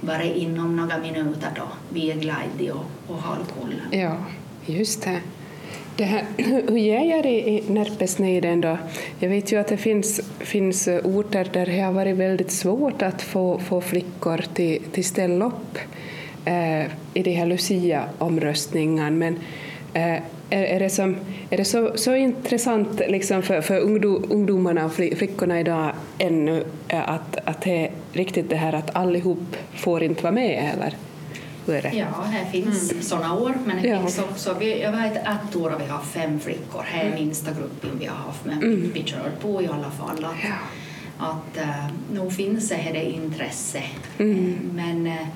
bara 0.00 0.22
inom 0.22 0.76
några 0.76 0.98
minuter 0.98 1.50
då 1.56 1.68
via 1.88 2.14
glide 2.14 2.72
och, 2.72 2.84
och 3.06 3.16
ha 3.16 3.36
koll. 3.36 3.74
Ja, 3.90 4.16
just 4.66 5.02
det 5.02 5.20
det 5.96 6.04
här, 6.04 6.24
hur 6.68 6.78
gör 6.78 7.00
jag 7.00 7.22
det 7.22 7.48
i 7.48 7.64
Närpesnejden 7.68 8.60
då? 8.60 8.78
Jag 9.18 9.28
vet 9.28 9.52
ju 9.52 9.60
att 9.60 9.68
det 9.68 9.76
finns, 9.76 10.20
finns 10.38 10.88
orter 10.88 11.48
där 11.52 11.66
det 11.66 11.80
har 11.80 11.92
varit 11.92 12.16
väldigt 12.16 12.50
svårt 12.50 13.02
att 13.02 13.22
få, 13.22 13.58
få 13.58 13.80
flickor 13.80 14.44
till, 14.54 14.82
till 14.92 15.04
ställa 15.04 15.44
upp 15.44 15.78
eh, 16.44 16.84
i 17.14 17.22
de 17.22 17.32
här 17.32 17.46
Lucia-omröstningarna, 17.46 19.10
men 19.10 19.34
eh, 19.92 20.22
är, 20.50 20.64
är 20.64 20.80
det, 20.80 20.90
som, 20.90 21.16
är 21.50 21.56
det 21.56 21.64
så, 21.64 21.90
så 21.94 22.14
intressant 22.14 23.00
liksom 23.08 23.42
för, 23.42 23.60
för 23.60 23.80
ungdomarna 24.30 24.84
och 24.84 24.92
flickorna 24.92 25.60
idag 25.60 25.92
ännu 26.18 26.64
eh, 26.88 27.08
att, 27.08 27.38
att 27.44 27.62
det 27.62 27.84
är 27.84 27.90
riktigt 28.12 28.50
det 28.50 28.56
här 28.56 28.72
att 28.72 28.96
allihop 28.96 29.56
får 29.74 30.02
inte 30.02 30.22
vara 30.22 30.32
med, 30.32 30.70
eller? 30.74 30.94
Hur 31.66 31.82
det? 31.82 31.92
Ja, 31.94 32.22
här 32.30 32.44
finns 32.44 32.92
mm. 32.92 33.02
sådana 33.02 33.34
år, 33.34 33.54
men 33.66 33.82
det 33.82 33.88
ja. 33.88 34.00
finns 34.00 34.18
också, 34.18 34.56
vi, 34.58 34.82
jag 34.82 34.92
vet 34.92 35.16
ett 35.16 35.56
år 35.56 35.70
har 35.70 35.78
vi 35.78 35.84
haft 35.84 36.12
fem 36.12 36.40
flickor, 36.40 36.82
här 36.82 37.02
är 37.02 37.06
mm. 37.06 37.24
minsta 37.24 37.50
gruppen 37.50 37.90
vi 37.98 38.06
har 38.06 38.16
haft, 38.16 38.44
men 38.44 38.62
mm. 38.62 38.90
vi 38.94 39.04
kör 39.04 39.30
på 39.40 39.62
i 39.62 39.66
alla 39.66 39.90
fall. 39.90 40.24
Att, 40.24 40.44
ja. 40.44 41.26
att 41.26 41.64
uh, 41.64 42.14
nog 42.14 42.32
finns 42.32 42.68
det 42.68 42.74
här 42.74 42.94
intresse, 42.94 43.82
mm. 44.18 44.70
men 44.74 45.06
uh, 45.06 45.26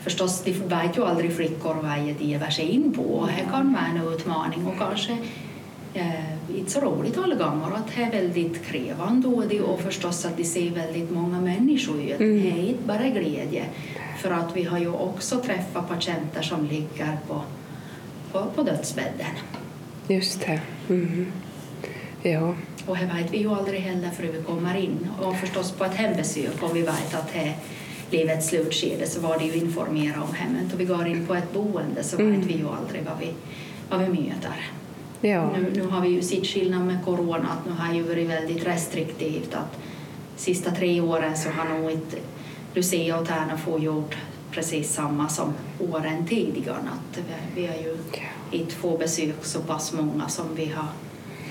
förstås, 0.00 0.42
de 0.44 0.52
vet 0.52 0.96
ju 0.96 1.04
aldrig 1.04 1.36
flickor 1.36 1.74
vad 1.74 1.98
de 1.98 2.24
ger 2.24 2.50
sig 2.50 2.64
in 2.64 2.92
på. 2.92 3.28
Det 3.36 3.50
kan 3.50 3.72
vara 3.72 3.86
en 3.86 4.14
utmaning 4.14 4.66
och 4.66 4.78
kanske 4.78 5.16
inte 6.56 6.70
så 6.70 6.80
roligt 6.80 7.18
alla 7.18 7.34
gånger. 7.34 7.66
Att 7.76 7.92
det 7.96 8.02
är 8.02 8.10
väldigt 8.10 8.66
krävande 8.66 9.28
och, 9.28 9.44
det, 9.48 9.60
och 9.60 9.80
förstås 9.80 10.24
att 10.24 10.36
de 10.36 10.44
ser 10.44 10.70
väldigt 10.70 11.10
många 11.10 11.40
människor 11.40 12.00
i 12.00 12.12
mm. 12.12 12.42
Det 12.42 12.50
är 12.50 12.68
inte 12.68 12.82
bara 12.86 13.08
glädje. 13.08 13.64
För 14.18 14.30
att 14.30 14.56
vi 14.56 14.64
har 14.64 14.78
ju 14.78 14.88
också 14.88 15.38
träffat 15.38 15.88
patienter 15.88 16.42
som 16.42 16.66
ligger 16.66 17.18
på, 17.28 17.42
på, 18.32 18.46
på 18.54 18.62
dödsbädden. 18.62 19.26
Just 20.08 20.40
det. 20.40 20.60
Mm. 20.88 21.32
Ja. 22.22 22.54
Och 22.86 22.96
det 22.96 23.04
vet 23.04 23.32
vi 23.32 23.38
ju 23.38 23.50
aldrig 23.50 23.80
heller 23.80 24.10
förrän 24.10 24.32
vi 24.32 24.42
kommer 24.42 24.76
in. 24.76 25.08
Och 25.20 25.36
förstås 25.36 25.72
på 25.72 25.84
ett 25.84 25.94
hembesök 25.94 26.62
och 26.62 26.76
vi 26.76 26.82
vet 26.82 27.14
att 27.14 27.32
det 27.32 27.54
livets 28.10 28.48
slutskede 28.48 29.06
så 29.06 29.20
var 29.20 29.38
det 29.38 29.44
ju 29.44 29.54
informera 29.54 30.22
om 30.22 30.34
hemmet 30.34 30.74
och 30.74 30.80
vi 30.80 30.84
går 30.84 31.06
in 31.06 31.26
på 31.26 31.34
ett 31.34 31.52
boende 31.52 32.02
så 32.02 32.18
mm. 32.18 32.40
vet 32.40 32.50
vi 32.50 32.52
ju 32.52 32.68
aldrig 32.68 33.02
vad 33.04 33.18
vi, 33.20 33.32
vad 33.90 34.00
vi 34.00 34.08
möter. 34.08 34.70
Ja. 35.24 35.50
Nu, 35.56 35.72
nu 35.74 35.86
har 35.86 36.00
vi 36.00 36.08
ju 36.08 36.22
sett 36.22 36.46
skillnad 36.46 36.86
med 36.86 37.04
corona 37.04 37.48
att 37.48 37.66
nu 37.66 37.72
har 37.72 37.94
ju 37.94 38.02
varit 38.02 38.28
väldigt 38.28 38.66
restriktivt 38.66 39.54
att 39.54 39.78
sista 40.36 40.70
tre 40.70 41.00
åren 41.00 41.36
så 41.36 41.50
har 41.50 41.78
nog 41.78 41.90
inte 41.90 42.16
Lucia 42.74 43.18
och 43.18 43.26
Tärna 43.26 43.58
få 43.58 43.78
gjort 43.78 44.16
precis 44.50 44.92
samma 44.92 45.28
som 45.28 45.52
åren 45.78 46.26
tidigare. 46.26 46.76
Att 46.76 47.18
vi 47.54 47.66
har 47.66 47.74
ju 47.74 47.96
inte 48.50 48.74
få 48.74 48.98
besök 48.98 49.44
så 49.44 49.60
pass 49.60 49.92
många 49.92 50.28
som 50.28 50.46
vi 50.56 50.66
har, 50.66 50.86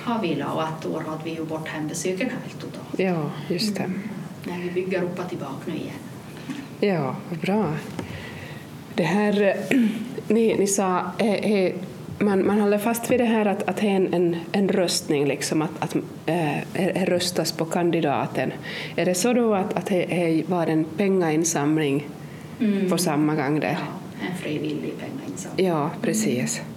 har 0.04 0.22
velat 0.22 0.56
och 0.56 0.64
ett 0.64 0.86
år 0.86 1.04
hade 1.10 1.24
vi 1.24 1.36
ju 1.36 1.46
bort 1.46 1.68
hembesöken 1.68 2.30
helt 2.30 2.62
totalt. 2.62 3.00
Ja, 3.00 3.32
just 3.48 3.76
det. 3.76 3.84
Mm. 3.84 4.02
Men 4.44 4.62
vi 4.62 4.72
bygger 4.72 5.04
upp 5.04 5.30
tillbaka 5.30 5.56
nu 5.66 5.76
igen. 5.76 5.96
Ja, 6.80 7.16
vad 7.30 7.40
bra. 7.40 7.74
Det 8.96 9.04
här, 9.04 9.58
ni, 10.28 10.56
ni 10.56 10.68
sa, 10.68 11.12
eh, 11.18 11.52
eh, 11.52 11.74
man, 12.22 12.48
man 12.48 12.60
håller 12.60 12.78
fast 12.78 13.12
vid 13.12 13.20
det 13.20 13.26
här 13.26 13.46
att, 13.46 13.70
att 13.70 13.78
det 13.78 13.88
är 13.88 13.96
en, 13.96 14.14
en, 14.14 14.36
en 14.52 14.70
röstning, 14.70 15.26
liksom, 15.26 15.62
att, 15.62 15.72
att 15.80 15.96
äh, 16.26 17.06
röstas 17.06 17.52
på 17.52 17.66
kandidaten. 17.66 18.52
Är 18.96 19.06
det 19.06 19.16
så 19.16 19.34
då 19.34 19.54
att, 19.54 19.74
att 19.74 19.86
det 19.86 20.44
var 20.48 20.68
en 20.68 20.86
pengainsamling 20.98 22.08
mm. 22.60 22.90
på 22.90 22.98
samma 22.98 23.36
gång? 23.36 23.60
Där? 23.60 23.78
Ja, 23.80 24.28
en 24.30 24.38
frivillig 24.38 24.94
pengainsamling. 25.00 25.68
Ja, 25.68 25.90
precis. 26.02 26.60
Mm. 26.60 26.72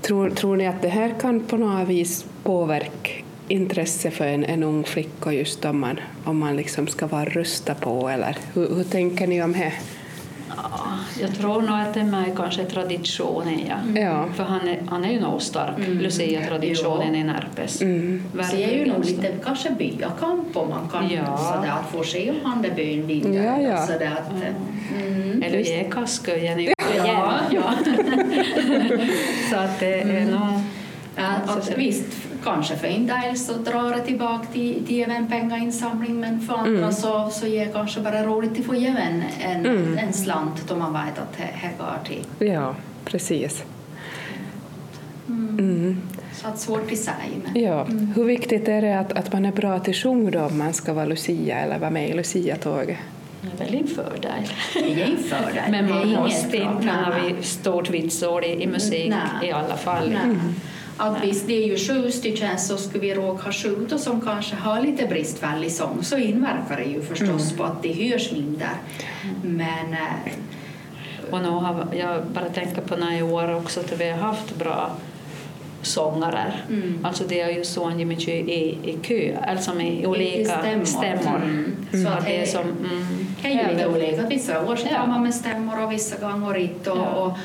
Tror, 0.00 0.30
tror 0.30 0.56
ni 0.56 0.66
att 0.66 0.82
det 0.82 0.88
här 0.88 1.14
kan 1.20 1.40
på 1.40 1.56
något 1.56 1.88
vis 1.88 2.26
påverka 2.42 3.10
intresse 3.48 4.10
för 4.10 4.26
en, 4.26 4.44
en 4.44 4.62
ung 4.62 4.84
flicka 4.84 5.32
just 5.32 5.64
om 5.64 5.80
man, 5.80 6.00
om 6.24 6.38
man 6.38 6.56
liksom 6.56 6.86
ska 6.86 7.06
vara 7.06 7.24
rösta 7.24 7.74
på 7.74 8.08
eller 8.08 8.36
hur, 8.54 8.74
hur 8.74 8.84
tänker 8.84 9.26
ni 9.26 9.42
om 9.42 9.52
det? 9.52 9.72
Ja, 11.20 11.26
jag 11.26 11.34
tror 11.34 11.62
nog 11.62 11.80
att 11.80 11.94
det 11.94 12.00
är 12.00 12.04
med 12.04 12.36
kanske 12.36 12.64
traditionen, 12.64 13.60
ja. 13.68 14.00
ja. 14.00 14.28
För 14.34 14.44
han 14.44 14.68
är, 14.68 14.82
han 14.88 15.04
är 15.04 15.12
ju 15.12 15.20
nog 15.20 15.42
stark, 15.42 15.78
mm. 15.78 15.98
Lucia-traditionen 15.98 17.14
i 17.14 17.24
Närpes. 17.24 17.82
Mm. 17.82 18.22
Det 18.50 18.64
är 18.64 18.78
ju 18.78 18.92
nog 18.92 19.04
lite 19.04 19.32
kanske 19.44 19.70
byakamp 19.70 20.56
om 20.56 20.68
man 20.68 20.88
kan 20.88 21.10
ja. 21.10 21.36
sådär, 21.36 21.72
att 21.80 21.90
få 21.92 22.04
se 22.04 22.30
om 22.30 22.36
han 22.44 22.64
är 22.64 22.70
byn 22.70 23.06
vinner. 23.06 23.44
Ja, 23.44 23.60
ja. 23.60 23.86
Sådär 23.86 24.12
att, 24.12 24.30
mm. 24.30 25.22
mm. 25.22 25.42
Eller 25.42 25.58
ge 25.58 25.84
kasköjen 25.90 26.60
i 26.60 26.72
ja. 26.96 27.40
ja. 27.50 27.74
Så 29.50 29.56
att 29.56 29.80
det 29.80 30.00
är 30.00 30.02
mm. 30.02 30.30
nog... 30.30 30.60
Ja, 31.16 31.28
att, 31.46 31.78
visst, 31.78 32.06
kanske 32.44 32.76
för 32.76 32.86
en 32.86 33.06
del 33.06 33.36
så 33.36 33.52
drar 33.52 33.96
det 33.96 34.00
tillbaka 34.00 34.46
till, 34.52 34.86
till 34.86 35.10
en 35.10 35.28
pengainsamling 35.28 36.20
men 36.20 36.40
för 36.40 36.54
andra 36.54 36.78
mm. 36.78 36.92
så, 36.92 37.30
så 37.30 37.46
ger 37.46 37.66
det 37.66 37.72
kanske 37.72 38.00
bara 38.00 38.22
roligt 38.22 38.58
att 38.58 38.64
få 38.64 38.74
ge 38.74 38.86
en, 38.86 39.22
en, 39.40 39.66
mm. 39.66 39.98
en 39.98 40.12
slant 40.12 40.68
då 40.68 40.76
man 40.76 40.92
vet 40.92 41.18
att 41.18 41.36
det 41.36 41.70
går 41.78 41.98
till. 42.04 42.48
Ja, 42.48 42.74
precis. 43.04 43.64
Mm. 45.28 45.58
mm. 45.58 46.02
Så 46.32 46.48
att 46.48 46.58
svårt 46.58 46.92
i 46.92 46.96
sig. 46.96 47.40
Men, 47.44 47.62
ja. 47.62 47.84
Mm. 47.84 48.12
Hur 48.16 48.24
viktigt 48.24 48.68
är 48.68 48.82
det 48.82 48.98
att, 48.98 49.12
att 49.12 49.32
man 49.32 49.44
är 49.44 49.52
bra 49.52 49.78
till 49.78 49.94
sjung 49.94 50.30
då 50.30 50.40
om 50.40 50.58
man 50.58 50.72
ska 50.72 50.92
vara 50.92 51.04
Lucia 51.04 51.58
eller 51.58 51.78
vara 51.78 51.90
med 51.90 52.10
i 52.10 52.12
Lucia-tåget? 52.12 52.98
Det 53.40 53.64
är 53.64 53.66
väl 53.66 53.74
en 53.74 53.86
fördel. 53.86 54.48
Det 54.74 55.02
är 55.02 55.06
en 55.06 55.16
fördel. 55.16 55.70
Men 55.70 55.90
man 55.90 56.08
måste 56.08 56.56
inte 56.56 56.88
ha 56.88 57.42
stort 57.42 57.90
vitsord 57.90 58.44
i, 58.44 58.62
i 58.62 58.66
musik 58.66 59.10
Nej. 59.10 59.48
i 59.48 59.52
alla 59.52 59.76
fall. 59.76 60.10
Nej 60.10 60.36
att 60.96 61.24
visst, 61.24 61.46
det 61.46 61.64
är 61.64 61.66
ju 61.66 61.78
sju 61.78 62.10
stycken 62.10 62.58
så 62.58 62.76
skulle 62.76 63.00
vi 63.00 63.14
råka 63.14 63.44
ha 63.44 63.52
sju 63.52 63.88
som 63.98 64.20
kanske 64.20 64.56
har 64.56 64.80
lite 64.80 65.06
bristfällig 65.06 65.72
sång 65.72 66.02
så 66.02 66.16
inverkar 66.16 66.76
det 66.76 66.84
ju 66.84 67.02
förstås 67.02 67.46
mm. 67.46 67.56
på 67.56 67.64
att 67.64 67.82
det 67.82 68.10
hörs 68.10 68.32
mindre. 68.32 68.68
Men 69.42 69.92
äh, 69.92 70.32
och 71.30 71.42
nu 71.42 71.48
har 71.48 71.86
jag 71.92 72.24
bara 72.26 72.48
tänker 72.48 72.82
på 72.82 72.96
när 72.96 73.18
i 73.18 73.22
år 73.22 73.54
också 73.54 73.80
att 73.80 74.00
vi 74.00 74.10
har 74.10 74.18
haft 74.18 74.56
bra 74.56 74.90
sångare. 75.82 76.52
Mm. 76.68 76.98
Alltså 77.04 77.24
det 77.28 77.40
är 77.40 77.50
ju 77.50 77.64
så 77.64 77.90
mycket 77.90 78.28
i, 78.28 78.78
i 78.84 78.98
kö, 79.02 79.36
alltså 79.48 79.74
med 79.74 80.06
olika 80.06 80.38
I 80.38 80.44
stämmor. 80.44 80.84
stämmor. 80.84 81.36
Mm. 81.36 81.76
Så 82.04 82.08
att 82.08 82.24
det 82.24 82.36
är 82.36 82.46
som... 82.46 82.60
Mm, 82.60 83.26
kan 83.42 83.50
ju 83.50 83.58
lite 83.58 83.86
olika. 83.86 84.26
Vissa 84.26 84.64
år 84.64 84.76
tar 84.76 85.06
man 85.06 85.22
med 85.22 85.34
stämmor 85.34 85.84
och 85.84 85.92
vissa 85.92 86.16
gånger 86.28 86.56
inte. 86.56 86.90
Och, 86.90 86.98
ja. 86.98 87.10
och 87.10 87.38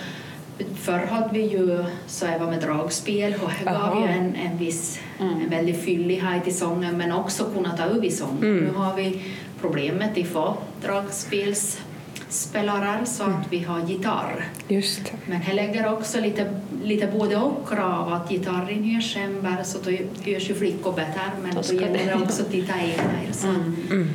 Förr 0.76 1.06
hade 1.06 1.34
vi 1.34 1.48
ju 1.48 1.86
så 2.08 2.26
jag 2.26 2.40
var 2.40 2.48
med 2.48 2.62
dragspel 2.62 3.36
och 3.44 3.52
det 3.60 3.66
gav 3.72 4.02
ju 4.02 4.08
en, 4.08 4.36
en 4.36 4.58
viss 4.58 5.00
mm. 5.20 5.42
en 5.42 5.50
väldigt 5.50 5.84
fyllighet 5.84 6.48
i 6.48 6.52
sången 6.52 6.98
men 6.98 7.12
också 7.12 7.46
kunna 7.56 7.78
ta 7.78 7.84
över 7.84 8.10
sången. 8.10 8.44
Mm. 8.44 8.66
Nu 8.66 8.74
har 8.74 8.96
vi 8.96 9.22
problemet 9.62 10.18
att 10.18 10.28
få 10.28 10.58
dragspelsspelare 10.82 13.06
så 13.06 13.24
att 13.24 13.30
mm. 13.30 13.42
vi 13.50 13.60
har 13.60 13.80
gitarr. 13.80 14.46
Just. 14.68 15.12
Men 15.26 15.42
det 15.48 15.54
lägger 15.54 15.94
också 15.94 16.20
lite, 16.20 16.54
lite 16.84 17.08
både 17.08 17.38
och 17.38 17.70
krav 17.70 18.14
att 18.14 18.30
gitarren 18.30 18.84
hörs 18.84 19.14
sämre 19.14 19.64
så 19.64 19.78
då 19.84 19.92
hörs 20.32 20.50
ju 20.50 20.56
flickor 20.56 20.92
bättre 20.92 21.22
men 21.44 21.56
då 21.56 21.62
gäller 21.74 22.06
det 22.06 22.16
också 22.24 22.42
att 22.42 22.52
titta 22.52 22.74
in 22.74 23.00
här. 23.00 23.28
Mm. 23.44 23.76
Mm. 23.92 24.08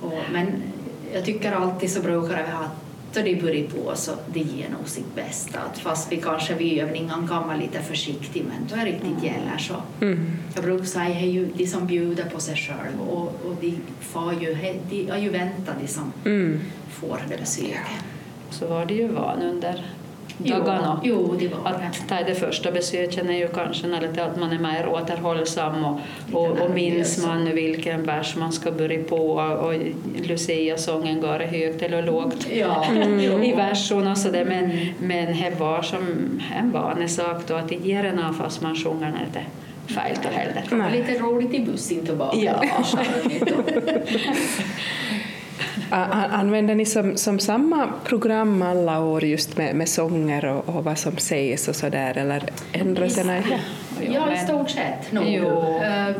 Och, 0.00 0.22
men 0.32 0.62
jag 1.14 1.24
tycker 1.24 1.52
alltid 1.52 1.90
så 1.90 2.00
brukar 2.00 2.36
vi 2.36 2.42
ha 2.50 2.70
så 3.18 3.24
det 3.24 3.42
börjar 3.42 3.66
på 3.66 3.96
så 3.96 4.12
det 4.32 4.40
ger 4.40 4.68
nog 4.68 4.88
sitt 4.88 5.14
bästa. 5.14 5.58
Att 5.58 5.78
fast 5.78 6.12
vi 6.12 6.16
kanske 6.16 6.54
vid 6.54 6.78
övningen 6.78 7.28
kan 7.28 7.46
vara 7.48 7.56
lite 7.56 7.82
försiktiga 7.82 8.44
men 8.44 8.68
då 8.70 8.76
är 8.76 8.84
riktigt 8.84 9.04
mm. 9.04 9.24
gäller 9.24 9.58
så. 9.58 9.74
Mm. 10.00 10.30
Jag 10.54 10.64
brukar 10.64 10.84
säga 10.84 11.04
att 11.04 11.22
är 11.22 11.58
de 11.58 11.66
som 11.66 11.86
bjuder 11.86 12.24
på 12.24 12.40
sig 12.40 12.56
själva 12.56 13.02
och, 13.02 13.26
och 13.26 13.56
de, 13.60 13.78
får 14.00 14.34
ju, 14.34 14.56
de 14.90 15.10
har 15.10 15.18
ju 15.18 15.30
väntat 15.30 15.74
de 15.80 15.88
som 15.88 16.12
mm. 16.24 16.60
får 16.90 17.20
det 17.28 17.36
besöket. 17.36 18.04
Så 18.50 18.66
var 18.66 18.86
det 18.86 18.94
ju 18.94 19.08
van 19.08 19.42
under 19.42 19.86
dagarna. 20.38 21.00
Jo, 21.04 21.34
det 21.38 21.48
var 21.48 21.70
att 21.70 22.08
ta 22.08 22.14
det 22.26 22.34
första 22.34 22.70
besöket 22.70 23.24
är 23.24 23.32
ju 23.32 23.48
kanske 23.48 23.86
lite 23.86 24.24
att 24.24 24.36
man 24.36 24.52
är 24.52 24.58
mer 24.58 24.88
återhållsam 24.88 25.84
och, 25.84 26.00
och, 26.32 26.60
och 26.60 26.70
minns 26.70 27.26
man 27.26 27.44
vilken 27.44 28.02
vers 28.02 28.36
man 28.36 28.52
ska 28.52 28.70
börja 28.70 29.04
på 29.04 29.32
och 29.32 29.74
Lucia-sången 30.28 31.20
går 31.20 31.38
högt 31.38 31.82
eller 31.82 32.02
lågt 32.02 32.46
ja. 32.52 32.84
mm. 32.90 33.42
i 33.42 33.54
verserna 33.54 34.16
så 34.16 34.28
det, 34.28 34.44
men, 34.44 34.70
men 34.98 35.26
det 35.26 35.52
var 35.58 35.82
som 35.82 36.00
en 36.56 36.72
vanesak 36.72 37.42
då 37.46 37.54
att 37.54 37.68
det 37.68 37.74
ger 37.74 38.04
en 38.04 38.34
fast 38.34 38.62
man 38.62 38.76
sjunger 38.76 39.26
lite 39.26 39.44
fel 39.88 40.16
heller. 40.32 40.90
Lite 40.90 41.18
roligt 41.18 41.54
i 41.54 41.60
bussen 41.60 42.06
tillbaka. 42.06 42.36
Ja. 42.36 42.62
Använder 45.90 46.74
ni 46.74 46.86
som, 46.86 47.16
som 47.16 47.38
samma 47.38 47.88
program 48.04 48.62
alla 48.62 49.00
år 49.00 49.24
just 49.24 49.56
med, 49.56 49.74
med 49.74 49.88
sånger 49.88 50.44
och, 50.44 50.68
och 50.68 50.84
vad 50.84 50.98
som 50.98 51.16
sägs 51.16 51.68
och 51.68 51.76
sådär 51.76 52.18
eller 52.18 52.42
ändras 52.72 53.14
det? 53.14 53.42
Ja, 54.12 54.32
i 54.32 54.38
stort 54.38 54.70
sett 54.70 55.12
nog. 55.12 55.24
Jo. 55.28 55.46
Uh, 55.48 56.16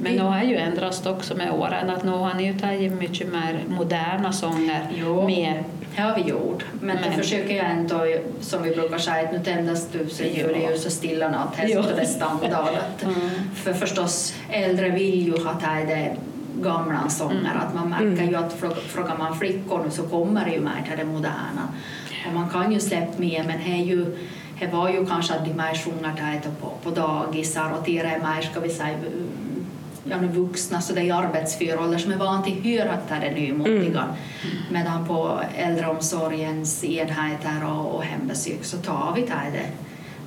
Men 0.00 0.12
nu 0.12 0.22
har 0.22 0.42
ju 0.42 0.56
ändrats 0.56 1.06
också 1.06 1.34
med 1.36 1.50
åren, 1.50 1.90
att 1.90 2.04
nu 2.04 2.10
har 2.10 2.34
ni 2.34 2.46
ju 2.46 2.58
tagit 2.58 2.92
mycket 2.92 3.32
mer 3.32 3.64
moderna 3.68 4.32
sånger 4.32 4.86
Jo. 5.00 5.26
med. 5.26 5.64
Det 5.96 6.02
har 6.02 6.14
vi 6.14 6.30
gjort, 6.30 6.64
men, 6.80 6.96
Men- 6.96 7.12
försöker 7.12 7.56
jag 7.56 7.70
ändå, 7.70 8.06
som 8.40 8.62
vi 8.62 8.70
brukar 8.70 8.98
säga, 8.98 9.28
att 9.28 9.32
nu 9.32 9.38
tändas 9.44 9.88
tusen 9.88 10.26
ljus, 10.26 10.46
det 10.54 10.66
är 10.66 10.70
ju 10.72 10.78
så 10.78 10.90
stilla 10.90 11.28
natt, 11.28 11.56
sitter 11.56 11.96
det 11.96 12.06
standard. 12.06 12.74
Mm. 13.02 13.30
För 13.54 13.72
förstås, 13.72 14.34
äldre 14.50 14.88
vill 14.90 15.26
ju 15.26 15.32
ha 15.44 15.52
det 15.52 15.84
det 15.94 16.16
gamla 16.62 17.08
sånger, 17.08 17.50
Mm. 17.50 17.56
att 17.66 17.74
man 17.74 17.90
märker 17.90 18.24
ju 18.24 18.36
att 18.36 18.60
frå- 18.60 18.74
frågar 18.88 19.16
man 19.18 19.38
flickor 19.38 19.82
nu 19.84 19.90
så 19.90 20.02
kommer 20.02 20.44
det 20.44 20.50
ju 20.50 20.60
mer 20.60 20.84
till 20.88 20.98
det 20.98 21.04
moderna. 21.04 21.68
Och 22.28 22.34
man 22.34 22.48
kan 22.50 22.72
ju 22.72 22.80
släppa 22.80 23.12
med, 23.18 23.44
men 23.46 23.58
det 23.58 23.76
ju 23.84 24.16
det 24.60 24.66
var 24.66 24.88
ju 24.90 25.06
kanske 25.06 25.34
att 25.34 25.44
de 25.44 25.52
mer 25.54 25.74
sjunger 25.84 26.40
på, 26.60 26.72
på 26.82 26.90
dagisar 26.90 27.70
och 27.78 27.84
till 27.84 27.94
det 27.96 28.20
mer, 28.22 28.42
ska 28.42 28.60
vi 28.60 28.68
säga, 28.70 28.88
mm, 28.94 29.66
ja, 30.04 30.16
nu 30.20 30.28
vuxna 30.28 30.80
så 30.80 30.94
det 30.94 31.00
är 31.00 31.14
arbetsför 31.14 31.80
ålder 31.80 31.98
som 31.98 32.12
är 32.12 32.16
van 32.16 32.42
till 32.42 32.62
höra 32.78 32.92
att 32.92 33.08
det 33.08 33.14
är 33.14 33.20
det 33.34 33.40
nymodiga. 33.40 34.04
Medan 34.70 35.06
på 35.06 35.40
äldreomsorgens 35.56 36.84
enheter 36.84 37.64
och, 37.70 37.94
och 37.94 38.04
hembesök 38.04 38.64
så 38.64 38.76
tar 38.76 39.12
vi 39.16 39.20
det, 39.22 39.28
det 39.52 39.66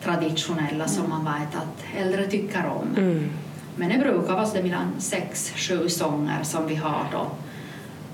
traditionella 0.05 0.88
som 0.88 1.10
man 1.10 1.25
vet 1.25 1.55
att 1.55 2.01
äldre 2.01 2.27
tycker 2.27 2.65
om. 2.65 2.88
Mm. 3.03 3.29
Men 3.77 3.89
det 3.89 3.98
brukar 3.98 4.34
vara 4.34 4.46
så 4.46 4.57
det 4.57 4.63
mellan 4.63 4.93
sex, 5.00 5.51
sju 5.55 5.89
sånger 5.89 6.43
som 6.43 6.67
vi 6.67 6.75
har 6.75 7.05
då. 7.12 7.31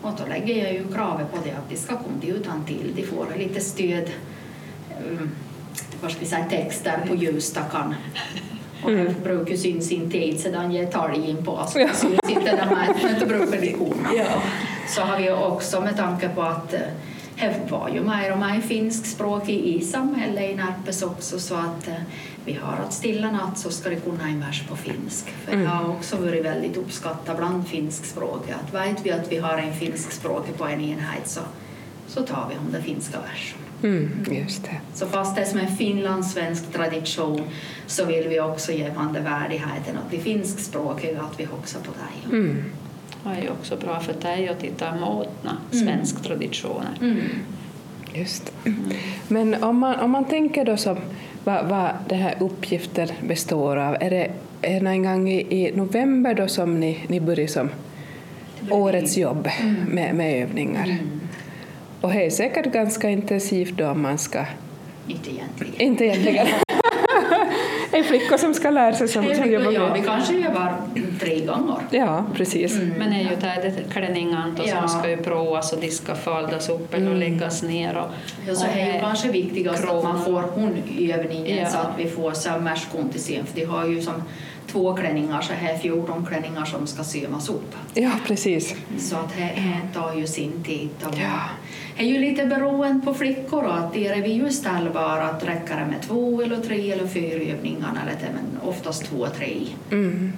Och 0.01 0.11
då 0.17 0.25
lägger 0.29 0.63
jag 0.63 0.73
ju 0.73 0.93
kravet 0.93 1.31
på 1.31 1.37
det 1.43 1.51
att 1.51 1.69
de 1.69 1.77
ska 1.77 1.95
komma 1.95 2.21
utan 2.21 2.65
till. 2.65 2.93
De 2.95 3.03
får 3.03 3.27
lite 3.37 3.61
stöd, 3.61 4.11
um, 5.09 5.31
vad 6.01 6.11
ska 6.11 6.19
vi 6.19 6.25
säga, 6.25 6.45
texter 6.45 7.05
på 7.07 7.15
ljusstakan. 7.15 7.95
Och 8.83 8.91
det 8.91 9.23
brukar 9.23 9.51
ju 9.51 9.57
syns 9.57 9.91
inte 9.91 10.11
tid 10.11 10.39
sedan 10.39 10.71
jag 10.71 10.91
tar 10.91 11.29
in 11.29 11.45
på 11.45 11.65
så 11.67 11.77
det 11.77 11.95
syns 11.95 12.19
inte 12.29 12.55
där 12.55 12.65
med, 12.65 12.95
men 13.03 13.19
då 13.19 13.25
brukar 13.25 13.61
de 13.61 13.73
komma. 13.73 14.09
Så 14.87 15.01
har 15.01 15.17
vi 15.17 15.31
också 15.31 15.81
med 15.81 15.97
tanke 15.97 16.29
på 16.29 16.41
att 16.41 16.73
eh, 16.73 16.79
det 17.39 17.71
var 17.71 17.89
ju 17.89 18.03
mer 18.03 18.31
och 18.31 18.37
mer 18.37 18.61
finskspråkig 18.61 19.59
i 19.59 19.81
samhället 19.81 20.51
i 20.51 20.55
Närpes 20.55 21.03
också 21.03 21.39
så 21.39 21.55
att 21.55 21.87
eh, 21.87 21.93
vi 22.45 22.53
har 22.53 22.77
att 22.85 22.93
stilla 22.93 23.31
natt 23.31 23.57
så 23.57 23.69
ska 23.69 23.89
det 23.89 23.95
kunna 23.95 24.29
en 24.29 24.39
vers 24.39 24.63
på 24.69 24.75
finsk. 24.75 25.29
För 25.29 25.57
det 25.57 25.65
har 25.65 25.89
också 25.89 26.17
varit 26.17 26.45
väldigt 26.45 26.77
uppskattat 26.77 27.37
bland 27.37 27.67
finskspråkiga 27.67 28.55
att 28.55 28.73
vet 28.73 29.05
vi 29.05 29.11
att 29.11 29.31
vi 29.31 29.37
har 29.37 29.57
en 29.57 29.73
finskspråkig 29.73 30.57
på 30.57 30.65
en 30.65 30.81
enhet 30.81 31.27
så, 31.27 31.41
så 32.07 32.21
tar 32.21 32.49
vi 32.49 32.57
om 32.57 32.71
den 32.71 32.83
finska 32.83 33.17
versen. 33.19 33.59
Mm, 33.83 34.25
just 34.31 34.63
det. 34.63 34.81
Så 34.93 35.07
fast 35.07 35.35
det 35.35 35.41
är 35.41 35.45
som 35.45 35.59
en 35.59 35.77
finlandssvensk 35.77 36.73
tradition 36.73 37.41
så 37.87 38.05
vill 38.05 38.27
vi 38.27 38.39
också 38.39 38.71
ge 38.71 38.89
värdigheten 39.19 39.97
att 39.97 40.11
de 40.11 40.19
finskspråkiga 40.19 41.21
att 41.21 41.39
vi 41.39 41.45
också 41.45 41.77
på 41.79 41.91
dig. 41.91 42.39
Mm. 42.39 42.63
Det 43.23 43.29
är 43.29 43.41
ju 43.41 43.49
också 43.49 43.75
bra 43.75 43.99
för 43.99 44.13
dig 44.13 44.49
att 44.49 44.59
titta 44.59 44.95
emot 44.95 45.27
Mm. 45.71 45.85
svenska 45.85 46.19
traditioner. 46.19 46.97
Just 48.13 48.53
det. 48.63 48.73
Men 49.27 49.63
om 49.63 49.77
man, 49.77 49.99
om 49.99 50.11
man 50.11 50.25
tänker 50.25 50.65
då 50.65 50.77
som 50.77 50.97
vad, 51.43 51.65
vad 51.65 51.89
den 52.09 52.19
här 52.19 52.35
uppgiften 52.39 53.07
består 53.27 53.77
av, 53.77 53.97
är 53.99 54.09
det, 54.09 54.31
det 54.61 54.67
en 54.67 55.03
gång 55.03 55.29
i, 55.29 55.65
i 55.65 55.71
november 55.75 56.33
då 56.33 56.47
som 56.47 56.79
ni, 56.79 56.99
ni 57.07 57.19
börjar 57.19 57.47
som 57.47 57.69
årets 58.69 59.17
jobb 59.17 59.49
med, 59.87 60.15
med 60.15 60.43
övningar? 60.43 60.97
Och 62.01 62.09
det 62.13 62.25
är 62.25 62.29
säkert 62.29 62.73
ganska 62.73 63.09
intensivt 63.09 63.77
då 63.77 63.87
om 63.89 64.01
man 64.01 64.17
ska, 64.17 64.45
Inte 65.07 65.29
egentligen. 65.31 65.81
inte 65.81 66.05
egentligen, 66.05 66.47
det 67.97 67.99
är 67.99 68.03
flickor 68.03 68.37
som 68.37 68.53
ska 68.53 68.69
lära 68.69 68.93
sig 68.93 69.07
som, 69.07 69.23
som 69.35 69.51
jobbar 69.51 69.71
ja, 69.71 69.93
vi 69.93 70.01
kanske 70.01 70.33
jobbar 70.33 70.73
tre 71.19 71.39
gånger. 71.45 71.75
Ja, 71.89 72.25
precis. 72.35 72.79
Men 72.97 73.09
det 73.09 73.15
är 73.15 73.19
ju 73.29 73.35
det 73.71 73.73
klänningarna 73.93 74.55
Ja. 74.65 74.79
som 74.79 74.99
ska 74.99 75.09
ju 75.09 75.17
provas 75.17 75.73
och 75.73 75.79
de 75.81 75.91
ska 75.91 76.15
faldas 76.15 76.69
upp 76.69 76.93
eller 76.93 77.15
läggas 77.15 77.63
ner. 77.63 77.97
Och, 77.97 78.09
Ja, 78.47 78.55
så 78.55 78.65
och 78.65 78.71
det 78.73 78.81
är 78.81 78.93
ju 78.93 78.99
kanske 78.99 79.31
viktigast 79.31 79.83
att 79.83 80.03
man 80.03 80.25
får 80.25 80.41
hon-övningen 80.41 81.57
Ja. 81.57 81.69
så 81.69 81.77
att 81.77 81.91
vi 81.97 82.09
får 82.09 82.31
sömmerskon 82.31 83.09
till 83.09 83.23
syn, 83.23 83.45
för 83.45 83.55
de 83.59 83.65
har 83.65 83.85
ju 83.87 84.01
som 84.01 84.23
två 84.71 84.93
klänningar, 84.95 85.41
så 85.41 85.53
här 85.53 85.73
är 85.73 85.77
14 85.77 86.25
klänningar 86.25 86.65
som 86.65 86.87
ska 86.87 87.03
sömas 87.03 87.49
upp. 87.49 87.75
Ja, 87.93 88.11
precis. 88.27 88.75
Så 88.99 89.15
att 89.15 89.37
det 89.37 89.41
det 89.55 89.99
tar 89.99 90.13
ju 90.15 90.27
sin 90.27 90.63
tid. 90.63 90.89
Och 91.05 91.13
Ja. 91.15 91.49
Det 91.97 92.03
är 92.03 92.07
ju 92.07 92.19
lite 92.19 92.45
beroende 92.45 93.05
på 93.05 93.13
flickor 93.13 93.63
och 93.63 93.77
att 93.77 93.95
är 93.95 94.21
vi 94.21 94.31
ju 94.31 94.49
ställbara 94.49 95.23
att 95.23 95.43
räcker 95.43 95.75
det 95.75 95.85
med 95.91 96.01
två 96.01 96.41
eller 96.41 96.57
tre 96.57 96.91
eller 96.91 97.07
fyra 97.07 97.53
övningar 97.53 97.89
eller 98.01 98.19
det, 98.21 98.27
men 98.33 98.69
oftast 98.69 99.05
två, 99.05 99.27
tre. 99.37 99.53
Mm. 99.91 100.33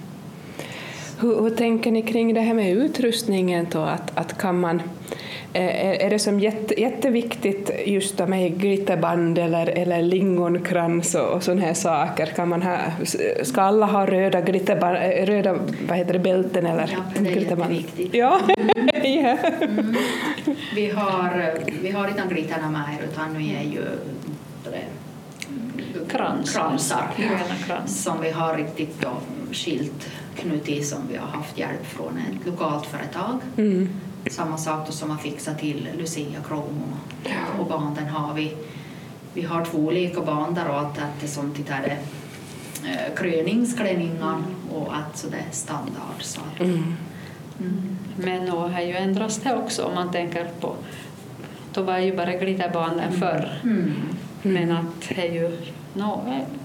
Hur, 1.20 1.42
hur 1.42 1.50
tänker 1.50 1.90
ni 1.90 2.02
kring 2.02 2.34
det 2.34 2.40
här 2.40 2.54
med 2.54 2.72
utrustningen 2.76 3.66
då? 3.72 3.78
Att, 3.78 4.18
att 4.18 4.38
kan 4.38 4.60
man, 4.60 4.82
är, 5.52 5.94
är 6.06 6.10
det 6.10 6.18
som 6.18 6.40
jätte, 6.40 6.80
jätteviktigt 6.80 7.70
just 7.86 8.28
med 8.28 8.60
glitterband 8.60 9.38
eller, 9.38 9.66
eller 9.66 10.02
lingonkrans 10.02 11.14
och, 11.14 11.28
och 11.28 11.42
sådana 11.42 11.60
här 11.60 11.74
saker? 11.74 12.26
Kan 12.26 12.48
man 12.48 12.62
ha, 12.62 12.78
ska 13.42 13.60
alla 13.60 13.86
ha 13.86 14.06
röda, 14.06 14.40
glitterband, 14.40 14.96
röda 15.28 15.58
vad 15.88 15.98
heter 15.98 16.12
det, 16.12 16.18
bälten 16.18 16.66
eller 16.66 16.90
Ja, 16.92 17.20
det 17.20 17.28
är 17.28 17.32
glitterband? 17.34 17.72
jätteviktigt. 17.72 18.14
Ja. 18.14 18.40
ja. 19.06 19.36
Vi 20.74 20.90
har, 20.90 21.58
vi 21.82 21.90
har 21.90 22.08
inte 22.08 22.24
med 22.68 22.98
utan 23.10 23.32
nu 23.32 23.54
är 23.56 23.62
ju 23.62 23.84
Kransar. 26.08 26.64
kransar 27.16 27.56
krans. 27.66 28.02
som 28.02 28.20
vi 28.20 28.30
har 28.30 28.56
riktigt 28.56 29.00
då 29.00 29.10
skilt 29.52 30.08
knutit 30.36 30.86
som 30.86 30.98
vi 31.10 31.16
har 31.16 31.26
haft 31.26 31.58
hjälp 31.58 31.86
från 31.86 32.18
ett 32.18 32.46
lokalt 32.46 32.86
företag. 32.86 33.38
Mm. 33.56 33.88
Samma 34.30 34.58
sak 34.58 34.86
då 34.86 34.92
som 34.92 35.10
har 35.10 35.18
fixat 35.18 35.58
till 35.58 35.88
Lucia-kronorna. 35.98 36.96
Och 37.58 37.66
banden 37.66 38.06
har 38.08 38.34
vi. 38.34 38.56
Vi 39.34 39.42
har 39.42 39.64
två 39.64 39.78
olika 39.78 40.20
bandar 40.20 40.68
och 40.68 40.80
att 40.80 41.20
det 41.20 41.28
som 41.28 41.54
tittar 41.54 41.82
det 41.82 41.98
eh, 42.88 43.14
kröningsklänningar 43.16 44.42
och 44.72 44.96
att 44.96 45.18
så 45.18 45.28
det 45.28 45.36
är 45.36 45.52
standard. 45.52 46.20
Så 46.20 46.40
att, 46.40 46.60
Mm. 46.60 46.94
mm. 47.60 47.95
Men 48.16 48.44
nu 48.44 48.50
har 48.50 48.80
ju 48.80 48.92
ändrats 48.96 49.36
det 49.38 49.54
också 49.54 49.82
om 49.84 49.94
man 49.94 50.10
tänker 50.12 50.46
på 50.60 50.74
då 51.74 51.82
var 51.82 51.98
ju 51.98 52.16
bara 52.16 52.32
glitterbanden 52.32 53.12
förr. 53.12 53.60
Mm. 53.64 53.92
Men 54.42 54.72
att 54.72 55.08
det 55.16 55.28
är 55.28 55.32
ju, 55.32 55.50
no, 55.94 56.22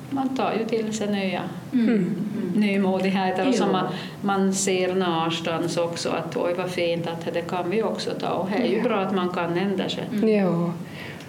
man 0.10 0.36
tar 0.38 0.54
ju 0.60 0.66
till 0.66 0.94
sig 0.94 1.08
nya 1.12 1.42
Mm. 1.74 2.16
nymodigheter 2.56 3.42
och 3.42 3.48
Jo. 3.52 3.58
som 3.58 3.72
man, 3.72 3.86
man 4.22 4.54
ser 4.54 4.96
någonstans 4.96 5.78
också 5.78 6.10
att 6.10 6.38
oj 6.38 6.54
vad 6.58 6.70
fint 6.72 7.08
att 7.08 7.34
det 7.34 7.42
kan 7.42 7.70
vi 7.70 7.84
också 7.84 8.12
ta 8.20 8.30
och 8.30 8.50
det 8.50 8.58
är 8.68 8.68
ju 8.72 8.82
bra 8.82 8.96
att 9.00 9.16
man 9.16 9.30
kan 9.30 9.58
ändra 9.58 9.90
sig. 9.90 10.04
Ja. 10.38 10.74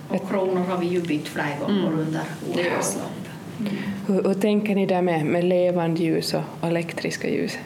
Och 0.08 0.28
kronor 0.30 0.60
har 0.64 0.78
vi 0.78 0.86
ju 0.86 1.00
bytt 1.02 1.28
flera 1.28 1.46
gånger 1.60 1.86
Mm. 1.86 1.98
under 1.98 2.20
vi. 2.56 2.62
lopp. 2.62 3.72
Hur, 4.06 4.22
hur 4.28 4.34
tänker 4.34 4.74
ni 4.74 4.86
där 4.86 5.02
med, 5.02 5.24
med 5.26 5.44
levande 5.44 6.02
ljus 6.02 6.34
och, 6.34 6.42
och 6.60 6.68
elektriska 6.68 7.28
ljus? 7.28 7.58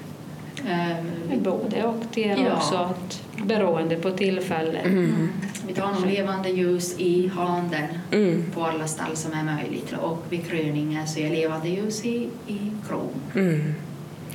Eh, 0.67 0.97
Både 1.39 1.85
och 1.85 2.05
det 2.15 2.29
är 2.31 2.37
Ja. 2.45 2.57
också 2.57 2.75
att 2.75 3.23
beroende 3.47 3.97
på 3.97 4.11
tillfälle. 4.11 4.79
Mm. 4.79 5.29
Vi 5.67 5.75
tar 5.75 5.93
nog 5.93 6.07
levande 6.07 6.49
ljus 6.49 6.95
i 6.99 7.29
handen 7.37 7.85
Mm. 8.13 8.45
på 8.55 8.65
alla 8.65 8.87
stall 8.87 9.17
som 9.17 9.33
är 9.33 9.43
möjligt 9.45 9.93
och 10.03 10.25
vid 10.31 10.47
kröningen 10.47 11.07
så 11.09 11.21
är 11.21 11.31
levande 11.31 11.69
ljus 11.69 12.05
i, 12.05 12.29
i 12.47 12.59
kron. 12.89 13.09
Mm. 13.35 13.75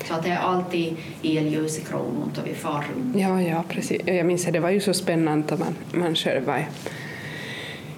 Så 0.08 0.13
att 0.13 0.24
det 0.24 0.30
är 0.30 0.38
alltid 0.38 0.96
elljus 1.24 1.78
i 1.80 1.82
kronon 1.82 2.32
då 2.36 2.41
vi 2.46 2.54
far 2.54 2.86
runt. 2.96 3.15
Ja, 3.17 3.41
ja, 3.41 3.63
precis. 3.70 4.02
Jag 4.06 4.26
minns 4.26 4.48
att 4.48 4.54
det 4.54 4.60
var 4.60 4.70
ju 4.70 4.80
så 4.80 4.94
spännande 4.94 5.54
om 5.54 5.60
man, 5.60 6.02
man 6.02 6.15
själv 6.15 6.46
var 6.46 6.58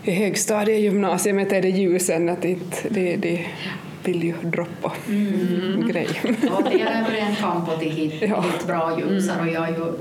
i, 0.04 0.12
högstadiegymnasiet 0.12 1.52
är 1.52 1.62
det 1.62 1.69
ljusen 1.69 2.30
att 2.30 2.46
inte, 2.46 2.78
det, 2.89 3.15
det 3.15 3.46
vill 4.04 4.24
ju 4.24 4.34
droppa 4.44 4.92
grej. 5.92 6.08
Ja, 6.24 6.62
det 6.72 6.82
är 6.82 7.26
en 7.30 7.36
kamp 7.36 7.70
och 7.70 7.80
det 7.80 7.89
hit, 7.89 8.13
Ja. 8.22 8.44
bra 8.68 9.00
ljusar 9.00 9.42
och 9.42 9.48
jag 9.48 9.62
har 9.62 9.68
ju 9.68 9.94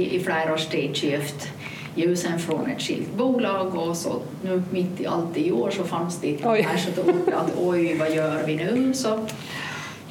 i, 0.00 0.16
i 0.16 0.20
flera 0.20 0.54
års 0.54 0.66
tid 0.66 0.96
köpt 0.96 1.48
ljusen 1.96 2.38
från 2.38 2.70
ett 2.70 2.82
skilt 2.82 3.14
bolag 3.16 3.74
och 3.74 3.96
så 3.96 4.20
nu 4.44 4.62
mitt 4.70 5.00
i 5.00 5.06
allt 5.06 5.36
i 5.36 5.52
år 5.52 5.70
så 5.70 5.84
fanns 5.84 6.20
det 6.20 6.38
så 6.78 7.02
då 7.02 7.32
att 7.36 7.52
oj 7.58 7.96
vad 7.98 8.14
gör 8.14 8.42
vi 8.46 8.56
nu? 8.56 8.94
Så 8.94 9.26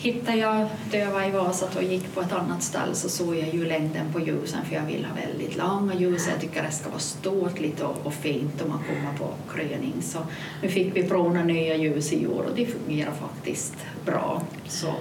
hittade 0.03 0.37
jag 0.37 0.67
var 1.11 1.27
i 1.27 1.31
Vasa 1.31 1.65
och 1.75 1.83
gick 1.83 2.13
på 2.13 2.21
ett 2.21 2.31
annat 2.31 2.63
ställe 2.63 2.95
så 2.95 3.09
såg 3.09 3.35
jag 3.35 3.53
ju 3.53 3.65
längden 3.65 4.13
på 4.13 4.19
ljusen 4.19 4.65
för 4.65 4.75
jag 4.75 4.85
vill 4.85 5.05
ha 5.05 5.15
väldigt 5.27 5.57
långa 5.57 5.93
ljus. 5.93 6.27
Jag 6.31 6.41
tycker 6.41 6.63
det 6.63 6.71
ska 6.71 6.89
vara 6.89 6.99
ståtligt 6.99 7.81
och, 7.81 7.97
och 8.03 8.13
fint 8.13 8.61
om 8.61 8.69
man 8.69 8.79
kommer 8.79 9.17
på 9.17 9.33
kröning. 9.53 9.93
Så 10.01 10.19
nu 10.61 10.69
fick 10.69 10.95
vi 10.95 11.03
prova 11.03 11.43
nya 11.43 11.75
ljus 11.75 12.13
i 12.13 12.27
år 12.27 12.43
och 12.49 12.55
det 12.55 12.65
fungerar 12.65 13.11
faktiskt 13.11 13.75
bra. 14.05 14.41
Så 14.67 14.93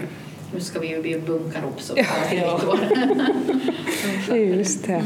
nu 0.54 0.60
ska 0.60 0.80
vi 0.80 0.88
ju 0.88 1.02
bli 1.02 1.18
bunkar 1.18 1.62
upp 1.64 1.80
så 1.80 1.94
Ja. 1.96 2.04
ja. 4.28 4.36
Just 4.36 4.86
det. 4.86 5.04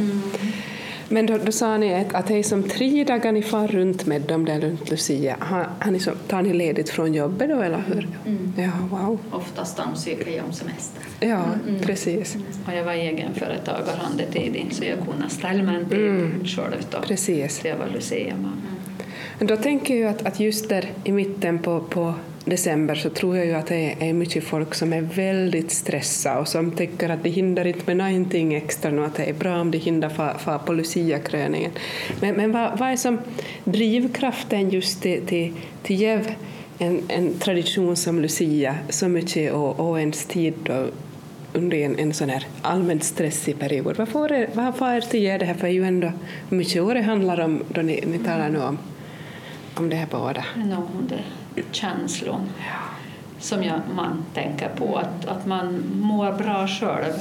Men 1.08 1.26
då, 1.26 1.38
då 1.44 1.52
sa 1.52 1.76
ni 1.76 1.94
att, 1.94 2.14
att 2.14 2.26
det 2.26 2.34
är 2.34 2.42
som 2.42 2.62
tre 2.62 3.04
dagar 3.04 3.32
ni 3.32 3.42
far 3.42 3.68
runt 3.68 4.06
med 4.06 4.22
dem 4.22 4.44
där 4.44 4.60
runt 4.60 4.90
Lucia. 4.90 5.36
Har, 5.40 5.68
har 5.78 5.90
ni 5.90 6.00
så, 6.00 6.10
tar 6.28 6.42
ni 6.42 6.52
ledigt 6.52 6.88
från 6.88 7.14
jobbet 7.14 7.48
då 7.48 7.60
eller 7.60 7.82
hur? 7.86 8.08
Mm. 8.26 8.52
Ja, 8.56 8.70
wow. 8.90 9.18
Oftast 9.30 9.78
ansöker 9.78 10.30
jag 10.30 10.44
om 10.44 10.52
semester. 10.52 11.02
Ja, 11.20 11.44
precis. 11.82 12.36
Och 12.66 12.72
jag 12.74 12.84
var 12.84 12.92
egenföretagare 12.92 14.00
under 14.12 14.26
tiden 14.26 14.70
så 14.70 14.84
jag 14.84 14.98
kunde 14.98 15.30
ställa 15.30 15.62
mig 15.62 15.76
en 15.76 15.88
tid 15.88 16.48
själv 16.48 16.86
då. 16.90 17.00
Precis. 17.00 17.60
Så 17.60 17.68
jag 17.68 17.76
var 17.76 17.86
luciamamma. 17.86 18.62
Men 19.38 19.46
då 19.46 19.56
tänker 19.56 19.96
jag 19.96 20.10
att, 20.10 20.26
att 20.26 20.40
just 20.40 20.68
där 20.68 20.90
i 21.04 21.12
mitten 21.12 21.58
på, 21.58 21.80
på 21.80 22.14
december 22.46 22.94
så 22.94 23.10
tror 23.10 23.36
jag 23.36 23.46
ju 23.46 23.54
att 23.54 23.66
det 23.66 24.08
är 24.08 24.12
mycket 24.12 24.44
folk 24.44 24.74
som 24.74 24.92
är 24.92 25.00
väldigt 25.00 25.70
stressade 25.70 26.40
och 26.40 26.48
som 26.48 26.70
tänker 26.70 27.08
att 27.08 27.22
de 27.22 27.30
hindrar 27.30 27.66
inte 27.66 27.82
med 27.86 27.96
någonting 27.96 28.54
extra 28.54 28.90
nu, 28.90 29.04
att 29.04 29.14
det 29.14 29.24
är 29.24 29.32
bra 29.32 29.60
om 29.60 29.70
de 29.70 29.78
hindrar 29.78 30.08
fara 30.08 30.38
fa 30.38 30.58
på 30.58 30.72
Lucia-kröningen. 30.72 31.70
Men, 32.20 32.34
men 32.34 32.52
vad, 32.52 32.78
vad 32.78 32.88
är 32.88 32.96
som 32.96 33.18
drivkraften 33.64 34.70
just 34.70 35.02
till, 35.02 35.26
till, 35.26 35.52
till 35.82 36.00
Jev, 36.00 36.34
en, 36.78 37.02
en 37.08 37.38
tradition 37.38 37.96
som 37.96 38.20
Lucia, 38.20 38.74
så 38.88 39.08
mycket 39.08 39.52
och, 39.52 39.80
och 39.80 40.00
ens 40.00 40.26
tid 40.26 40.54
då 40.62 40.86
under 41.52 41.76
en, 41.76 41.98
en 41.98 42.14
sån 42.14 42.28
här 42.28 42.46
allmänt 42.62 43.04
stressig 43.04 43.58
period. 43.58 43.96
Vad 43.96 44.08
får 44.08 44.32
er, 44.32 44.50
vad 44.54 44.76
får 44.76 44.88
er 44.88 45.00
till 45.00 45.22
ge 45.22 45.38
det 45.38 45.44
här? 45.44 45.54
För 45.54 45.62
det 45.62 45.72
är 45.72 45.74
ju 45.74 45.84
ändå 45.84 46.12
mycket 46.48 46.82
år 46.82 46.94
det 46.94 47.02
handlar 47.02 47.40
om 47.40 47.62
då 47.68 47.82
ni, 47.82 48.04
ni 48.06 48.18
talar 48.18 48.48
nu 48.48 48.60
om, 48.60 48.78
om 49.74 49.88
det 49.88 49.96
här 49.96 50.08
båda. 50.10 50.44
No, 50.56 50.88
Det 51.08 51.24
känslan 51.72 52.48
som 53.38 53.62
jag, 53.62 53.80
man 53.94 54.24
tänker 54.34 54.68
på, 54.68 54.96
att, 54.96 55.26
att 55.26 55.46
man 55.46 55.82
mår 55.94 56.32
bra 56.32 56.66
själv. 56.66 57.14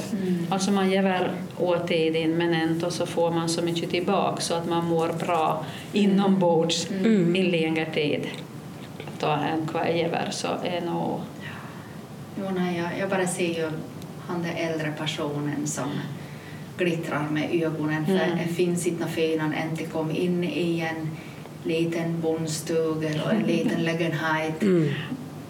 Alltså 0.50 0.70
man 0.70 0.90
ger 0.90 1.02
väl 1.02 1.30
åt 1.58 1.88
tiden 1.88 2.36
men 2.36 2.54
ändå 2.54 2.90
så 2.90 3.06
får 3.06 3.30
man 3.30 3.48
så 3.48 3.62
mycket 3.62 3.90
tillbaka 3.90 4.40
så 4.40 4.54
att 4.54 4.68
man 4.68 4.84
mår 4.84 5.08
bra 5.08 5.64
inombords 5.92 6.90
mm. 6.90 7.36
i 7.36 7.42
längre 7.42 7.86
tid. 7.86 8.26
Då 9.20 9.26
en 9.26 9.66
kväver 9.66 10.28
så 10.30 10.48
är 10.64 10.80
nog... 10.80 11.20
Jo, 12.38 12.44
nej, 12.58 12.78
jag, 12.78 12.90
jag 13.00 13.10
bara 13.10 13.26
ser 13.26 13.54
ju 13.54 13.70
han 14.26 14.42
den 14.42 14.56
äldre 14.56 14.92
personen 14.98 15.66
som 15.66 15.90
glittrar 16.78 17.28
med 17.30 17.62
ögonen 17.62 18.06
för 18.06 18.12
Mm. 18.12 18.38
det 18.38 18.54
finns 18.54 18.86
inte 18.86 19.04
något 19.04 19.14
fel 19.14 19.40
han 19.40 19.54
inte 19.70 19.84
kom 19.84 20.10
in 20.10 20.44
i 20.44 20.80
en 20.80 21.10
liten 21.66 22.20
bondstuga 22.20 23.08
eller 23.08 23.30
en 23.30 23.42
liten 23.42 23.84
lägenhet. 23.84 24.62
Mm. 24.62 24.92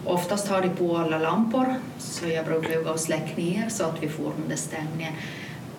Oftast 0.05 0.47
har 0.47 0.61
de 0.61 0.69
på 0.69 0.97
alla 0.97 1.17
lampor 1.17 1.75
så 1.97 2.27
jag 2.27 2.45
brukar 2.45 2.69
ju 2.69 2.83
gå 2.83 2.89
och 2.89 2.99
släcka 2.99 3.35
ner 3.35 3.69
så 3.69 3.83
att 3.83 4.03
vi 4.03 4.09
får 4.09 4.31
den 4.37 4.49
där 4.49 4.55
stämningen. 4.55 5.13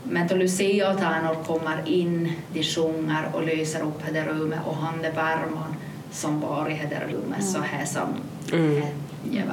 Men 0.03 0.29
då 0.29 0.35
Lucia 0.35 0.93
och 0.93 0.99
Tärnor 0.99 1.45
kommer 1.45 1.89
in, 1.89 2.33
de 2.53 2.63
sjunger 2.63 3.29
och 3.33 3.47
lyser 3.47 3.83
upp 3.83 4.03
det 4.13 4.25
rummet 4.25 4.59
och 4.67 4.77
han 4.77 5.05
är 5.05 5.13
värman 5.13 5.75
som 6.13 6.41
var 6.41 6.71
i 6.71 6.81
det 6.91 7.13
rummet 7.13 7.45
så 7.45 7.59
här 7.59 7.85
som 7.85 8.09
Mm. 8.53 8.81
det 9.25 9.37
gör 9.37 9.45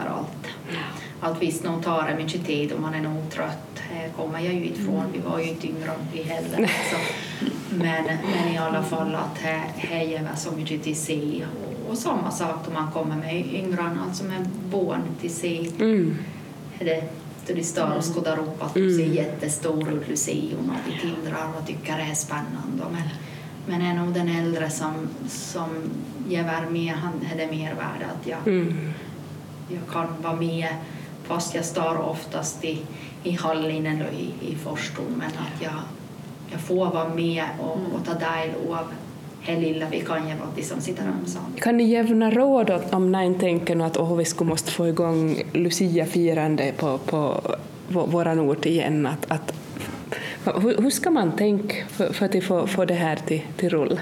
allt. 1.25 1.63
Nog 1.63 1.83
tar 1.83 2.15
mycket 2.17 2.45
tid 2.45 2.71
och 2.71 2.81
man 2.81 2.93
är 2.93 3.01
nog 3.01 3.29
trött. 3.29 3.79
Här 3.91 4.09
kommer 4.09 4.39
jag 4.39 4.53
ju 4.53 4.65
inte 4.65 4.81
ifrån, 4.81 5.05
vi 5.13 5.19
var 5.19 5.39
ju 5.39 5.49
inte 5.49 5.67
yngre 5.67 5.91
vi 6.13 6.23
heller. 6.23 6.71
Så. 6.91 6.97
Men, 7.69 8.03
men 8.05 8.53
i 8.53 8.57
alla 8.57 8.83
fall 8.83 9.15
att 9.15 9.37
här, 9.37 9.71
här 9.75 10.03
ger 10.03 10.21
man 10.21 10.37
så 10.37 10.51
mycket 10.51 10.83
till 10.83 10.95
sig. 10.95 11.45
Och, 11.45 11.91
och 11.91 11.97
samma 11.97 12.31
sak 12.31 12.55
då 12.65 12.73
man 12.73 12.91
kommer 12.91 13.15
med 13.15 13.53
yngre, 13.53 13.97
alltså 14.07 14.23
med 14.23 14.49
barn 14.71 15.01
till 15.21 15.33
sig. 15.33 15.71
Mm. 15.79 16.17
Det, 16.79 17.03
då 17.47 17.53
de 17.53 17.63
står 17.63 17.95
och 17.97 18.15
skådar 18.15 18.39
upp 18.39 18.63
att 18.63 18.73
de 18.73 18.97
ser 18.97 19.05
jättestora 19.05 19.91
ut, 19.91 20.09
Lucion, 20.09 20.69
och 20.69 20.91
de 20.91 20.99
tindrar 20.99 21.47
och 21.59 21.67
tycker 21.67 21.97
det 21.97 22.03
är 22.03 22.15
spännande. 22.15 22.83
Men, 22.91 23.09
men 23.67 23.81
är 23.81 23.93
nog 23.93 24.13
den 24.13 24.29
äldre 24.29 24.69
som, 24.69 24.93
som 25.27 25.69
ger 26.27 26.69
mer, 26.69 26.93
han 26.93 27.13
är 27.33 27.37
det 27.37 27.51
mer 27.51 27.73
värde 27.73 28.05
att 28.05 28.27
jag 28.27 28.47
Mm. 28.47 28.93
jag 29.69 29.93
kan 29.93 30.07
vara 30.21 30.35
med 30.35 30.67
fast 31.27 31.55
jag 31.55 31.65
står 31.65 31.97
oftast 32.09 32.65
i, 32.65 32.77
i 33.23 33.31
hallen 33.31 33.85
eller 33.85 34.09
i, 34.11 34.51
i 34.51 34.55
förstun 34.55 35.05
men 35.17 35.27
att 35.27 35.61
jag, 35.63 35.73
jag 36.51 36.61
får 36.61 36.85
vara 36.85 37.09
med 37.09 37.43
och, 37.59 37.71
och 37.71 38.05
ta 38.05 38.13
del 38.13 38.49
av 38.71 38.85
det 39.45 39.55
lilla 39.59 39.85
vi 39.89 39.99
kan 40.01 40.29
göra 40.29 40.79
sitter 40.81 41.03
ensamma. 41.21 41.45
Kan 41.61 41.77
ni 41.77 41.83
jämna 41.83 42.31
råd 42.31 42.69
åt- 42.69 42.93
om 42.93 43.11
någon 43.11 43.39
tänker 43.39 43.75
nu 43.75 43.83
att 43.83 43.97
oh, 43.97 44.15
vi 44.15 44.25
skulle 44.25 44.49
måste 44.49 44.71
få 44.71 44.87
igång 44.87 45.41
Lucia-firande 45.53 46.71
på, 46.77 46.97
på 46.97 47.41
vå- 47.89 48.07
våran 48.11 48.39
ort 48.39 48.65
igen? 48.65 49.07
Att, 49.07 49.31
att, 49.31 49.53
hur, 50.61 50.81
hur 50.81 50.89
ska 50.89 51.11
man 51.11 51.31
tänka 51.31 51.75
för, 51.87 52.13
för 52.13 52.25
att 52.25 52.43
få, 52.43 52.67
få 52.67 52.85
det 52.85 52.93
här 52.93 53.15
till, 53.15 53.41
till 53.57 53.69
rull? 53.69 53.99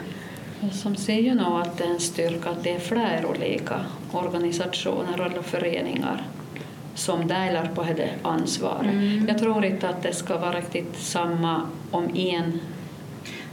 Som 0.71 0.95
säger 0.95 1.35
nog 1.35 1.61
att 1.61 1.77
det 1.77 1.83
är 1.83 1.89
en 1.89 1.99
styrka 1.99 2.49
att 2.49 2.63
det 2.63 2.71
är 2.75 2.79
flera 2.79 3.27
olika 3.27 3.75
organisationer 4.11 5.25
eller 5.25 5.41
föreningar 5.41 6.23
som 6.95 7.27
delar 7.27 7.69
på 7.75 7.83
det 7.83 8.09
ansvaret. 8.21 8.95
Jag 9.27 9.37
tror 9.37 9.65
inte 9.65 9.89
att 9.89 10.03
det 10.03 10.13
ska 10.13 10.37
vara 10.37 10.57
riktigt 10.57 10.95
samma 10.97 11.61
om 11.91 12.15
en 12.15 12.59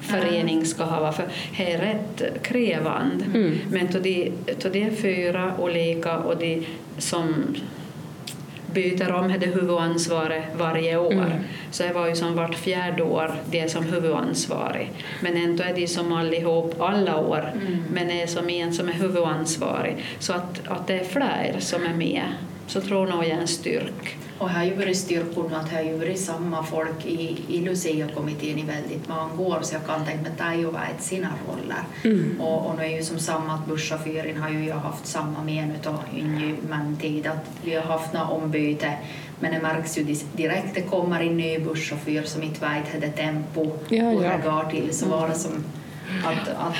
förening 0.01 0.65
ska 0.67 0.85
ha, 0.85 1.13
för 1.13 1.25
det 1.57 1.73
är 1.73 1.79
rätt 1.79 2.43
krävande. 2.43 3.25
Men 3.71 3.89
då 3.93 3.99
det, 3.99 4.31
då 4.63 4.69
det 4.69 4.83
är 4.83 4.91
fyra 4.91 5.53
olika 5.59 6.19
och 6.19 6.37
de 6.37 6.67
som 6.99 7.35
byter 8.75 9.13
om 9.13 9.29
det 9.41 9.47
huvudansvaret 9.47 10.45
varje 10.59 10.97
år. 10.97 11.33
Så 11.71 11.83
det 11.83 11.93
var 11.93 12.09
ju 12.09 12.17
som 12.17 12.35
vart 12.37 12.55
fjärde 12.55 13.03
år 13.03 13.35
det 13.51 13.71
som 13.71 13.85
huvudansvarig. 13.85 14.91
Men 15.21 15.37
ändå 15.37 15.63
är 15.63 15.75
de 15.75 15.87
som 15.87 16.13
allihop 16.13 16.81
alla 16.81 17.17
år, 17.17 17.53
men 17.93 18.09
det 18.09 18.23
är 18.23 18.27
som 18.27 18.49
en 18.51 18.73
som 18.73 18.89
är 18.89 18.93
huvudansvarig. 18.93 19.97
Så 20.19 20.33
att, 20.33 20.69
att 20.69 20.87
det 20.87 20.95
är 20.95 21.05
fler 21.05 21.57
som 21.59 21.87
är 21.87 21.95
med, 21.95 22.25
så 22.71 22.81
tror 22.81 23.07
nog 23.07 23.25
jag 23.25 23.31
en 23.31 23.49
styrk. 23.49 24.17
Och 24.39 24.49
här 24.49 24.59
har 24.59 24.65
ju 24.65 24.75
varit 24.75 24.97
styrkor 24.97 25.49
nu 25.49 25.55
att 25.55 25.71
det 25.71 25.77
har 25.77 25.83
ju 25.83 25.99
varit 25.99 26.21
samma 26.21 26.63
folk 26.63 27.07
i, 27.07 27.45
i 27.49 27.61
Lucia-kommittén 27.61 28.59
i 28.59 28.63
väldigt 28.63 29.09
många 29.09 29.49
år 29.49 29.59
så 29.63 29.75
jag 29.75 29.87
kan 29.87 30.05
tänka 30.05 30.23
mig 30.23 30.31
att 30.31 30.39
de 30.39 30.45
har 30.45 30.55
ju 30.55 30.65
varit 30.65 31.03
sina 31.03 31.29
roller. 31.49 31.83
Och, 32.39 32.67
och 32.67 32.77
nu 32.77 32.83
är 32.83 32.97
ju 32.97 33.03
som 33.03 33.19
samma 33.19 33.55
att 33.55 33.67
busschauffören 33.67 34.37
har 34.37 34.51
ju 34.51 34.67
jag 34.67 34.77
haft 34.77 35.07
samma 35.07 35.43
men 35.43 35.73
utav 35.81 35.99
en 36.73 36.97
tid 36.97 37.27
att 37.27 37.51
vi 37.65 37.75
har 37.75 37.83
haft 37.83 38.13
några 38.13 38.27
ombyte 38.27 38.93
men 39.41 39.53
det 39.53 39.61
märks 39.61 39.99
ju 39.99 40.03
direkt 40.37 40.75
det 40.75 40.83
kommer 40.83 41.21
en 41.21 41.37
ny 41.37 41.59
busschaufför 41.59 42.23
som 42.23 42.43
inte 42.43 42.61
vet 42.61 43.01
det 43.01 43.09
tempo 43.09 43.71
Ja, 43.89 44.11
och 44.11 44.25
ja. 44.25 44.37
det 44.37 44.43
går 44.45 44.71
till 44.71 44.99
så 44.99 45.09
var 45.09 45.29
det 45.29 45.35
som 45.35 45.65
att, 46.25 46.49
att 46.49 46.77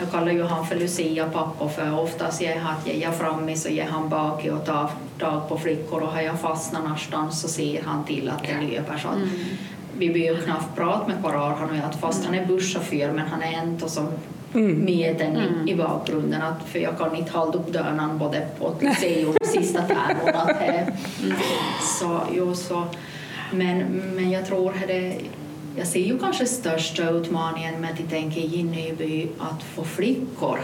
jag 0.00 0.10
kallar 0.10 0.32
ju 0.32 0.42
han 0.42 0.66
för 0.66 0.76
Lucia 0.76 1.28
pappa 1.28 1.68
för 1.68 2.00
oftast 2.00 2.42
ger 2.42 2.60
han 2.60 2.76
att 2.76 2.96
jag 3.00 3.14
framme 3.14 3.56
så 3.56 3.68
ger 3.68 3.86
han 3.86 4.08
bak 4.08 4.44
och 4.44 4.66
tar 4.66 4.90
tag 5.18 5.48
på 5.48 5.58
flickor 5.58 6.02
och 6.02 6.08
har 6.08 6.20
jag 6.20 6.40
fastnat 6.40 6.82
någonstans 6.82 7.40
så 7.40 7.48
ser 7.48 7.82
han 7.82 8.04
till 8.04 8.28
att 8.28 8.42
det 8.42 8.76
löper 8.76 8.98
så 8.98 9.08
att 9.08 9.18
vi 9.98 10.10
blir 10.10 10.24
ju 10.24 10.36
knappt 10.36 10.76
prat 10.76 11.08
med 11.08 11.16
Karar 11.22 11.54
han 11.54 11.70
och 11.70 11.76
jag. 11.76 11.84
Att 11.84 12.00
fast 12.00 12.24
han 12.24 12.34
är 12.34 12.46
busschaufför 12.46 13.12
men 13.12 13.26
han 13.26 13.42
är 13.42 13.52
ändå 13.52 13.88
som 13.88 14.08
med 14.52 15.16
den 15.18 15.36
i, 15.36 15.70
i 15.70 15.76
bakgrunden. 15.76 16.42
Att 16.42 16.68
för 16.68 16.78
jag 16.78 16.98
kan 16.98 17.16
inte 17.16 17.38
hålla 17.38 17.52
upp 17.52 17.72
dörren 17.72 18.18
både 18.18 18.46
på 18.58 18.74
museum 18.80 19.28
och 19.40 19.46
sista 19.46 19.80
att 19.80 19.88
det 20.58 20.92
så 22.00 22.20
jo 22.32 22.54
så. 22.54 22.84
Men, 23.52 23.78
men 24.14 24.30
jag 24.30 24.46
tror 24.46 24.70
att 24.70 24.86
det 24.86 25.20
jag 25.76 25.86
ser 25.86 26.00
ju 26.00 26.18
kanske 26.18 26.46
största 26.46 27.10
utmaningen 27.10 27.80
med 27.80 27.90
att 27.90 28.10
tänka 28.10 28.40
i 28.40 28.62
Nyby 28.62 29.28
att 29.38 29.62
få 29.62 29.84
flickor 29.84 30.58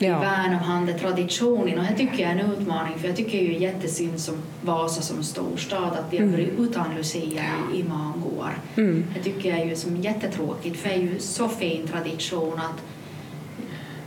Ja. 0.00 0.18
värna 0.20 0.98
traditionen 0.98 1.78
och 1.78 1.84
det 1.84 1.96
tycker 1.96 2.22
jag 2.22 2.32
är 2.32 2.38
en 2.38 2.52
utmaning 2.52 2.98
för 2.98 3.08
jag 3.08 3.16
tycker 3.16 3.38
ju 3.38 3.58
jättesynd 3.58 4.20
som 4.20 4.34
Vasa 4.62 5.02
som 5.02 5.22
storstad 5.22 5.92
att 5.92 6.06
vi 6.10 6.18
har 6.18 6.26
varit 6.26 6.58
utan 6.58 6.94
Lucia 6.96 7.42
i, 7.72 7.80
i 7.80 7.84
många 7.84 8.14
år. 8.38 8.58
Mm. 8.76 9.04
Det 9.14 9.22
tycker 9.22 9.48
jag 9.48 9.58
är 9.58 9.64
ju 9.64 9.76
som 9.76 9.96
jättetråkigt 9.96 10.76
för 10.76 10.88
det 10.88 10.94
är 10.94 10.98
ju 10.98 11.18
så 11.18 11.48
fin 11.48 11.86
tradition 11.86 12.58
att 12.58 12.82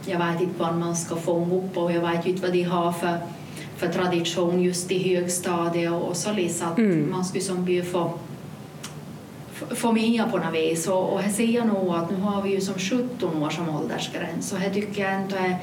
jag 0.10 0.20
vet 0.20 0.42
inte 0.42 0.60
vad 0.60 0.76
man 0.76 0.96
ska 0.96 1.16
fånga 1.16 1.56
upp 1.56 1.78
och 1.78 1.92
jag 1.92 2.02
vet 2.02 2.26
inte 2.26 2.42
vad 2.42 2.52
de 2.54 2.64
har 2.64 2.92
för, 2.92 3.18
för 3.78 3.88
tradition 3.88 4.62
just 4.62 4.92
i 4.92 5.16
högstadiet 5.16 5.92
och 5.92 6.18
så 6.18 6.34
liksom 6.34 6.68
att 6.68 7.10
man 7.12 7.26
skulle 7.26 7.44
som 7.44 7.66
bjuda 7.66 7.86
få 7.86 8.14
få 9.70 9.92
med 9.92 10.32
på 10.32 10.38
något 10.38 10.54
vis. 10.54 10.88
Och, 10.88 11.14
och 11.14 11.22
här 11.22 11.32
ser 11.32 11.46
jag 11.46 11.68
nog 11.68 11.96
att 11.96 12.12
nu 12.12 12.18
har 12.18 12.42
vi 12.42 12.50
ju 12.50 12.62
som 12.62 12.76
17 12.80 13.44
år 13.44 13.50
som 13.50 13.70
åldersgräns. 13.70 14.54
Och 14.54 14.60
här 14.60 14.70
tycker 14.70 15.02
jag 15.02 15.14
ändå 15.14 15.36
är 15.36 15.58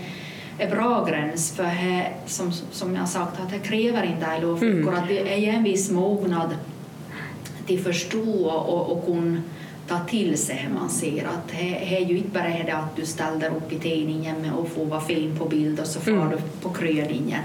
är 0.59 0.71
bra 0.71 1.05
gräns. 1.05 1.53
För 1.53 1.63
här, 1.63 2.17
som, 2.27 2.53
som 2.53 2.95
jag 2.95 3.09
sagt 3.09 3.41
att 3.41 3.51
det 3.51 3.59
kräver 3.59 4.03
inte 4.03 4.27
alla 4.27 4.57
flickor 4.57 4.95
att 4.95 5.09
det 5.09 5.47
är 5.47 5.53
en 5.53 5.63
viss 5.63 5.91
mognad 5.91 6.55
till 7.67 7.81
förstå 7.81 8.45
och, 8.45 8.93
och 8.93 9.07
kunna 9.07 9.43
ta 9.89 9.99
till 9.99 10.39
sig 10.39 10.57
hur 10.57 10.75
man 10.75 10.91
ser 10.91 11.25
att 11.25 11.49
det 11.49 11.79
det 11.89 11.97
är 11.97 12.01
ju 12.01 12.19
inte 12.19 12.31
bara 12.31 12.49
det 12.49 12.73
att 12.73 12.97
du 12.97 13.07
ställer 13.07 13.57
upp 13.57 13.73
i 13.73 13.79
tidningen 13.79 14.53
och 14.53 14.69
får 14.69 14.85
vara 14.85 15.01
fin 15.01 15.39
på 15.39 15.45
bild 15.45 15.81
och 15.81 15.87
så 15.87 16.01
får 16.01 16.31
du 16.31 16.39
på 16.63 16.69
kröningen 16.69 17.41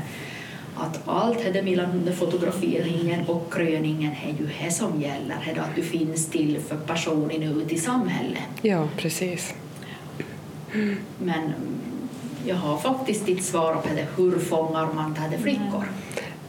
att 0.76 1.00
allt 1.06 1.54
det 1.54 1.62
mellan 1.62 2.10
fotograferingen 2.20 3.26
och 3.28 3.54
kröningen 3.54 4.12
är 4.12 4.30
ju 4.40 4.50
det 4.64 4.72
som 4.72 5.02
gäller, 5.02 5.54
det 5.56 5.62
att 5.62 5.76
du 5.76 5.82
finns 5.82 6.30
till 6.30 6.60
för 6.60 6.78
personen 6.78 7.44
ute 7.44 7.76
i 7.76 7.78
samhället. 7.78 8.44
Ja, 8.62 8.88
precis. 8.98 9.54
Men 11.18 11.54
jag 12.46 12.56
har 12.56 12.78
faktiskt 12.78 13.28
inte 13.28 13.44
svar 13.44 13.74
på 13.76 13.88
det, 13.96 14.08
hur 14.18 14.40
fångar 14.40 14.88
man 14.94 15.16
det 15.32 15.38
flickor? 15.38 15.84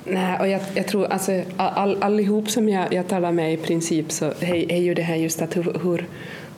Nej, 0.05 0.39
och 0.41 0.49
jag, 0.49 0.61
jag 0.75 0.87
tror 0.87 1.07
alltså 1.07 1.43
all, 1.57 2.03
allihop 2.03 2.51
som 2.51 2.69
jag, 2.69 2.95
jag 2.95 3.09
talar 3.09 3.33
med 3.33 3.53
i 3.53 3.57
princip 3.57 4.13
så 4.13 4.25
är, 4.25 4.73
är 4.73 4.81
ju 4.81 4.95
det 4.95 5.03
här 5.03 5.17
just 5.17 5.43
att 5.43 5.57
hur, 5.57 5.79
hur, 5.83 6.07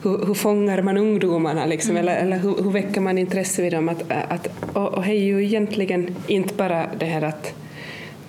hur, 0.03 0.25
hur 0.25 0.33
fångar 0.33 0.81
man 0.81 0.97
ungdomarna 0.97 1.65
liksom, 1.65 1.91
mm. 1.91 2.01
eller, 2.01 2.15
eller 2.21 2.39
hur, 2.39 2.63
hur, 2.63 2.71
väcker 2.71 3.01
man 3.01 3.17
intresse 3.17 3.61
vid 3.61 3.73
dem? 3.73 3.89
Att, 3.89 4.11
att, 4.11 4.47
och, 4.73 4.93
och 4.93 5.03
det 5.03 5.11
är 5.11 5.23
ju 5.23 5.43
egentligen 5.45 6.15
inte 6.27 6.53
bara 6.53 6.89
det 6.99 7.05
här 7.05 7.21
att 7.21 7.53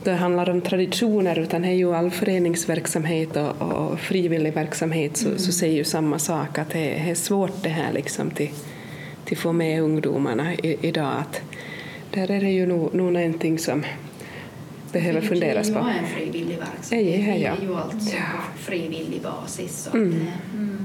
det 0.04 0.12
handlar 0.12 0.50
om 0.50 0.60
traditioner 0.60 1.38
utan 1.38 1.62
det 1.62 1.68
är 1.68 1.72
ju 1.72 1.94
all 1.94 2.10
föreningsverksamhet 2.10 3.36
och, 3.36 3.62
och 3.62 4.00
frivillig 4.00 4.54
verksamhet 4.54 5.16
så, 5.16 5.26
mm. 5.26 5.38
så 5.38 5.52
säger 5.52 5.76
ju 5.76 5.84
samma 5.84 6.18
sak 6.18 6.58
att 6.58 6.70
det, 6.70 6.78
det 6.78 7.10
är 7.10 7.14
svårt 7.14 7.62
det 7.62 7.68
här 7.68 7.92
liksom 7.92 8.30
till, 8.30 8.50
till 9.24 9.36
få 9.36 9.52
med 9.52 9.82
ungdomarna 9.82 10.54
i, 10.54 10.76
idag. 10.80 11.12
Att 11.18 11.40
där 12.10 12.30
är 12.30 12.40
det 12.40 12.50
ju 12.50 12.66
nog, 12.66 12.94
nog 12.94 13.12
någonting 13.12 13.58
som 13.58 13.84
behöver 14.92 15.20
funderas 15.20 15.68
på. 15.68 15.74
Det 15.74 15.80
är 15.80 15.92
ju 15.92 15.98
en 15.98 16.06
frivillig 16.06 16.58
verksamhet. 16.58 16.90
Det 16.90 17.30
är 17.30 17.36
ju 17.62 17.74
alltså 17.74 18.16
på 18.16 18.60
frivillig 18.60 19.22
basis. 19.22 19.88
Så 19.92 19.96
Mm. 19.96 20.10
det, 20.10 20.56
mm. 20.56 20.77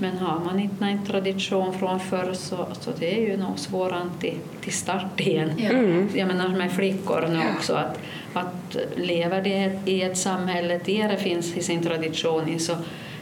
Men 0.00 0.18
har 0.18 0.38
man 0.44 0.60
inte 0.60 0.84
en 0.84 1.06
tradition 1.06 1.78
från 1.78 2.00
förr 2.00 2.32
så, 2.32 2.66
så 2.80 2.90
det 2.98 3.14
är 3.14 3.20
ju 3.20 3.36
nog 3.36 3.58
svårare 3.58 4.10
till, 4.20 4.38
till 4.60 4.72
start 4.72 5.20
igen. 5.20 5.50
Ja. 5.56 5.70
Mm. 5.70 6.08
Jag 6.14 6.28
menar 6.28 6.48
med 6.48 6.72
flickor 6.72 7.28
nu 7.30 7.40
också, 7.56 7.74
att, 7.74 7.98
att 8.32 8.76
lever 8.96 9.42
de 9.42 9.78
i 9.84 10.02
ett 10.02 10.18
samhälle 10.18 10.80
där 10.84 11.08
det 11.08 11.16
finns 11.16 11.56
i 11.56 11.62
sin 11.62 11.82
tradition 11.82 12.48
i 12.48 12.58
så, 12.58 12.76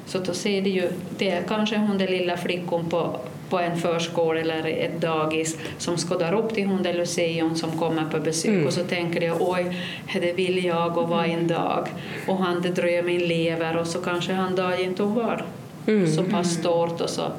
så 0.06 0.18
då 0.18 0.34
ser 0.34 0.62
det 0.62 0.70
ju, 0.70 0.90
det 1.18 1.30
är 1.30 1.42
kanske 1.42 1.76
hon 1.76 1.98
den 1.98 2.10
lilla 2.10 2.36
flickan 2.36 2.84
på, 2.88 3.20
på 3.50 3.58
en 3.58 3.76
förskola 3.76 4.40
eller 4.40 4.66
ett 4.66 5.00
dagis 5.00 5.58
som 5.78 5.96
skådar 5.96 6.32
upp 6.32 6.54
till 6.54 6.66
hon 6.66 6.82
den 6.82 6.96
Lucion 6.96 7.56
som 7.56 7.70
kommer 7.78 8.10
på 8.10 8.20
besök 8.20 8.50
Mm. 8.50 8.66
och 8.66 8.72
så 8.72 8.84
tänker 8.84 9.20
de 9.20 9.32
oj, 9.40 9.76
det 10.12 10.32
vill 10.32 10.64
jag 10.64 10.98
och 10.98 11.08
vara 11.08 11.26
en 11.26 11.48
dag 11.48 11.88
och 12.26 12.36
han 12.36 12.62
det 12.62 12.68
drömmen 12.68 13.18
lever 13.18 13.76
och 13.76 13.86
så 13.86 13.98
kanske 13.98 14.32
han 14.32 14.56
dagen 14.56 14.94
tog 14.94 15.14
var 15.14 15.44
Mm. 15.86 16.12
så 16.12 16.22
pass 16.24 16.50
stort 16.54 17.00
och 17.00 17.10
så 17.10 17.30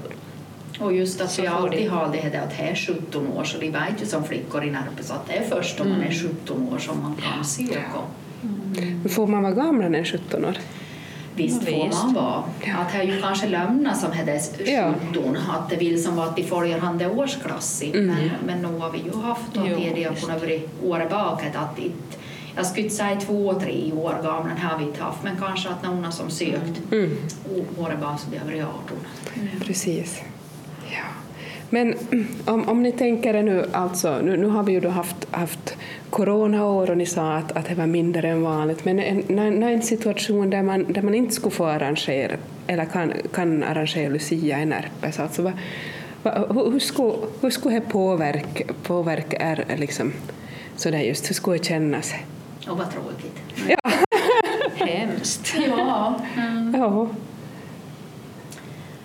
Och 0.80 0.94
just 0.94 1.22
att 1.22 1.32
Så 1.32 1.42
vi 1.42 1.48
alltid 1.48 1.90
har 1.90 2.10
det 2.12 2.18
här 2.18 2.44
att 2.44 2.58
det 2.58 2.64
är 2.64 2.76
17 2.76 3.28
år 3.28 3.44
så 3.44 3.58
de 3.58 3.70
vet 3.70 4.02
ju 4.02 4.06
som 4.06 4.24
flickor 4.24 4.64
i 4.64 4.72
Närpes 4.72 5.12
att 5.12 5.28
det 5.28 5.34
är 5.38 5.44
först 5.50 5.80
om 5.80 5.90
man 5.90 5.98
Mm. 5.98 6.10
är 6.10 6.14
17 6.16 6.70
år 6.74 6.78
som 6.78 7.02
man 7.02 7.16
kan 7.16 7.46
söka. 7.46 7.82
Men 8.42 9.10
Får 9.10 9.28
man 9.28 9.44
vara 9.44 9.54
gamlare 9.54 9.98
än 9.98 10.06
17 10.06 10.46
år? 10.46 10.58
Visst 11.36 11.62
Ja, 11.66 11.72
får 11.78 11.88
visst. 11.88 12.04
man 12.04 12.14
vara. 12.14 12.44
Att 12.78 12.92
det 12.92 12.98
är 12.98 13.04
ju 13.04 13.22
kanske 13.22 13.48
lämnat 13.48 13.98
som 14.00 14.12
hade 14.12 14.42
Ja. 14.66 14.94
17, 15.14 15.38
att 15.50 15.70
det 15.70 15.76
vill 15.76 16.04
som 16.04 16.20
att 16.20 16.36
de 16.36 16.44
följer 16.44 16.80
han 16.80 16.98
det 16.98 17.08
årsklass 17.08 17.84
i. 17.84 17.90
Mm. 17.98 18.06
Men, 18.08 18.30
men 18.46 18.62
nu 18.74 18.80
har 18.80 18.92
vi 18.92 18.98
ju 18.98 19.22
haft 19.22 19.42
Jo, 19.54 19.64
det 19.96 20.04
har 20.04 20.16
kunnat 20.16 20.42
vara 20.42 20.60
året 20.84 21.10
bakåt 21.10 21.56
att 21.56 21.80
inte 21.80 22.18
jag 22.58 22.66
skulle 22.66 22.84
inte 22.84 22.96
säga 22.96 23.20
två, 23.20 23.54
tre 23.54 23.92
år 23.94 24.14
gamla 24.24 24.56
har 24.56 24.78
vi 24.78 24.84
inte 24.84 25.04
haft, 25.04 25.24
men 25.24 25.38
kanske 25.40 25.70
att 25.70 25.84
någon 25.84 26.12
som 26.12 26.30
sökt 26.30 26.92
Mm. 26.92 27.18
så 28.18 28.30
det 28.32 28.38
har 28.38 28.46
varit 28.46 28.64
18. 28.64 28.98
Precis. 29.66 30.22
Ja. 30.84 31.04
Men 31.70 31.94
mm, 32.12 32.28
om, 32.46 32.70
om 32.70 32.84
ni 32.84 32.92
tänker 32.92 33.34
er 33.34 33.44
nu, 33.44 33.66
alltså, 33.72 34.20
nu, 34.22 34.38
nu 34.38 34.48
har 34.48 34.64
vi 34.64 34.72
ju 34.72 34.80
då 34.80 34.90
haft, 34.90 35.28
haft 35.32 35.78
coronaår 36.10 36.90
och 36.90 36.98
ni 36.98 37.06
sa 37.06 37.34
att, 37.34 37.52
att 37.52 37.66
det 37.66 37.76
var 37.76 37.88
mindre 37.88 38.30
än 38.30 38.42
vanligt, 38.42 38.86
men 38.86 39.00
en, 39.00 39.24
när, 39.28 39.52
när 39.52 39.72
en 39.72 39.82
situation 39.82 40.50
där 40.50 40.64
man, 40.64 40.86
där 40.94 41.02
man 41.02 41.16
inte 41.16 41.36
skulle 41.36 41.56
få 41.56 41.66
arrangera 41.66 42.36
eller 42.68 42.86
kan, 42.86 43.14
kan 43.34 43.64
arrangera 43.64 44.10
Lucia 44.10 44.62
i 44.62 44.66
Närpes, 44.66 45.20
alltså 45.20 45.42
vad, 45.42 45.54
vad, 46.24 46.56
hur, 46.56 46.72
hur, 46.72 46.80
skulle, 46.80 47.14
hur 47.42 47.50
skulle 47.50 47.76
det 47.76 47.82
påverka, 47.82 48.64
påverka 48.84 49.52
er 49.52 49.76
liksom, 49.78 50.14
sådär 50.76 51.00
just, 51.00 51.30
hur 51.30 51.36
skulle 51.36 51.58
det 51.58 51.64
kännas? 51.64 52.14
Och 52.70 52.78
vad 52.78 52.88
tråkigt. 52.92 53.38
hemskt. 54.76 55.54
Ja, 55.68 56.20
Ja. 56.74 57.08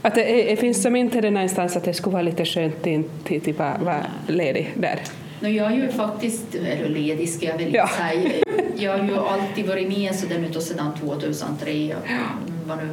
Att 0.04 0.14
det, 0.14 0.52
är- 0.52 0.56
finns 0.56 0.82
som 0.82 0.96
inte 0.96 1.20
det 1.20 1.30
någonstans 1.30 1.76
att 1.76 1.84
det 1.84 1.94
skulle 1.94 2.12
vara 2.12 2.22
lite 2.22 2.44
skönt 2.44 2.82
till 3.24 3.54
vara 3.56 4.06
ledig 4.26 4.72
där. 4.76 5.00
Nu, 5.40 5.48
jag 5.50 5.72
är 5.72 5.76
ju 5.76 5.88
faktiskt, 5.92 6.54
eller 6.54 6.88
ledig 6.88 7.28
ska 7.28 7.46
jag 7.46 7.58
väl 7.58 7.74
Ja. 7.74 7.88
säga. 7.88 8.30
Jag 8.76 8.98
har 8.98 9.04
ju 9.08 9.16
alltid 9.18 9.66
varit 9.66 9.88
med 9.98 10.14
så 10.14 10.26
den 10.26 10.44
utav 10.44 10.60
sedan 10.60 10.90
2003. 11.00 11.72
Jag 11.72 11.96
var 12.66 12.76
nu 12.76 12.88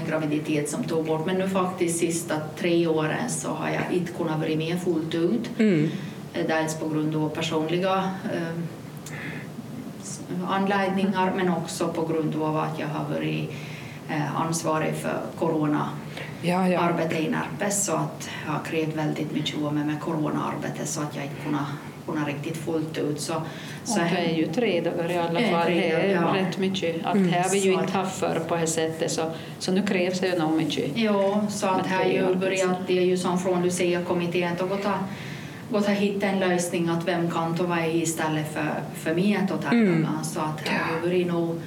en 0.00 0.08
graviditet 0.10 0.68
som 0.70 0.84
tog 0.84 1.04
bort. 1.06 1.26
Men 1.26 1.36
nu 1.36 1.48
faktiskt 1.48 1.98
sista 1.98 2.34
tre 2.58 2.86
åren 2.86 3.28
så 3.28 3.48
har 3.48 3.68
jag 3.68 3.82
inte 3.98 4.12
kunnat 4.12 4.38
vara 4.38 4.48
med 4.56 4.82
fullt 4.84 5.14
ut. 5.14 5.50
Mm. 5.58 5.90
Eh, 6.34 6.46
Dels 6.48 6.74
på 6.80 6.88
grund 6.88 7.16
av 7.16 7.28
personliga 7.28 8.10
eh, 8.34 8.40
anledningar 10.48 11.32
men 11.36 11.48
också 11.48 11.88
på 11.88 12.06
grund 12.06 12.42
av 12.42 12.56
att 12.56 12.78
jag 12.78 12.86
har 12.88 13.04
varit 13.14 13.50
eh, 14.10 14.40
ansvarig 14.40 14.94
för 14.94 15.20
corona 15.38 15.88
Ja, 16.42 16.68
ja. 16.68 16.90
i 17.18 17.28
Närpes 17.30 17.84
så 17.84 17.92
att 17.92 18.28
jag 18.46 18.52
har 18.52 18.64
krävt 18.64 18.96
väldigt 18.96 19.32
mycket 19.32 19.62
av 19.64 19.74
mig 19.74 19.84
med 19.84 20.00
coronaarbete 20.00 20.86
så 20.86 21.00
att 21.02 21.16
jag 21.16 21.24
inte 21.24 21.36
kunnat, 21.44 21.66
kunnat 22.06 22.26
riktigt 22.26 22.56
fullt 22.56 22.98
ut. 22.98 23.20
Så, 23.20 23.32
så 23.84 24.00
Och 24.00 24.06
det 24.10 24.16
är 24.18 24.34
ju 24.36 24.46
tre 24.46 24.80
dagar 24.80 25.10
i 25.10 25.18
alla 25.18 25.40
Det 25.40 25.46
är 25.46 25.52
fall. 25.52 25.70
Det 25.70 25.90
är 25.90 26.14
ja. 26.14 26.34
rätt 26.34 26.58
mycket. 26.58 27.06
Att 27.06 27.14
Mm. 27.14 27.28
här 27.28 27.42
har 27.42 27.50
vi 27.50 27.58
ju 27.58 27.72
inte 27.72 27.92
haft 27.92 28.18
förr 28.20 28.40
på 28.48 28.56
det 28.56 28.66
sättet 28.66 29.12
så, 29.12 29.30
så 29.58 29.72
nu 29.72 29.82
krävs 29.82 30.20
det 30.20 30.26
ju 30.28 30.38
nog 30.38 30.52
mycket. 30.52 30.96
Ja, 30.96 31.46
så 31.48 31.66
att 31.66 31.86
här 31.86 32.00
är 32.00 32.04
det 32.04 32.16
är 32.18 32.22
ju 32.22 32.28
ju 32.28 32.34
börjat, 32.34 32.76
det 32.86 32.98
är 32.98 33.04
ju 33.04 33.16
som 33.16 33.38
från 33.38 33.62
Lucia-kommittén 33.62 34.52
att 34.52 35.00
gått 35.70 35.88
att 35.88 35.94
hitta 35.94 36.26
en 36.26 36.38
lösning 36.38 36.88
att 36.88 37.08
vem 37.08 37.30
kan 37.30 37.56
ta 37.56 37.64
vara 37.64 37.86
istället 37.86 38.52
för, 38.54 38.70
för 38.94 39.14
mig 39.14 39.36
att 39.42 39.62
ta 39.62 39.68
Mm. 39.70 40.06
Så 40.22 40.40
att 40.40 40.58
det 40.64 41.08
varit 41.08 41.26
nog 41.26 41.60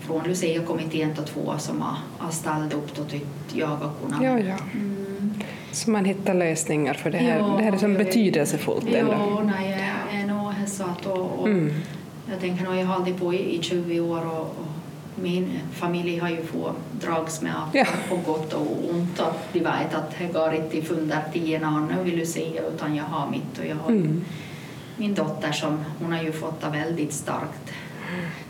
från 0.00 0.24
Lucia-kommittén 0.24 1.14
till 1.14 1.24
två 1.24 1.54
som 1.58 1.80
har, 1.82 2.30
ställt 2.30 2.74
upp 2.74 2.98
och 2.98 3.08
tyckt 3.08 3.26
jag 3.52 3.66
har 3.66 3.90
kunnat. 4.02 4.22
Ja, 4.22 4.38
ja. 4.38 4.56
Mm. 4.74 5.34
Så 5.72 5.90
man 5.90 6.04
hittar 6.04 6.34
lösningar 6.34 6.94
för 6.94 7.10
det 7.10 7.18
här, 7.18 7.38
Ja, 7.38 7.54
det 7.58 7.64
här 7.64 7.72
är 7.72 7.76
som 7.76 7.94
vet. 7.94 8.06
betydelsefullt 8.06 8.86
ändå. 8.94 9.12
Ja, 9.12 9.42
nej, 9.58 9.70
jag 10.10 10.20
är 10.20 10.26
nog 10.26 10.52
så 10.68 10.82
att 10.84 11.06
och, 11.06 11.38
och 11.40 11.48
Mm. 11.48 11.74
jag 12.30 12.40
tänker 12.40 12.64
nog 12.64 12.76
jag 12.76 12.86
har 12.86 12.98
hållit 12.98 13.18
på 13.20 13.34
i, 13.34 13.56
i 13.58 13.62
20 13.62 14.00
år 14.00 14.26
och, 14.26 14.40
och 14.40 14.66
min 15.22 15.60
familj 15.72 16.18
har 16.18 16.28
ju 16.28 16.42
fått 16.42 16.76
drags 17.00 17.42
med 17.42 17.52
att 17.62 17.74
Ja. 17.74 17.86
på 18.08 18.16
gott 18.16 18.52
och 18.52 18.90
ont 18.90 19.20
att 19.20 19.52
de 19.52 19.58
vet 19.60 19.94
att 19.94 20.14
det 20.18 20.26
går 20.32 20.54
inte 20.54 20.82
funder 20.82 21.22
tio 21.32 21.66
annan 21.66 22.04
vill 22.04 22.18
du 22.18 22.26
säga 22.26 22.62
utan 22.62 22.96
jag 22.96 23.04
har 23.04 23.30
mitt 23.30 23.58
och 23.58 23.66
jag 23.66 23.76
har 23.76 23.90
Mm. 23.90 24.24
min 24.96 25.14
dotter 25.14 25.52
som 25.52 25.78
hon 25.98 26.12
har 26.12 26.22
ju 26.22 26.32
fått 26.32 26.60
det 26.60 26.68
väldigt 26.70 27.12
starkt 27.12 27.72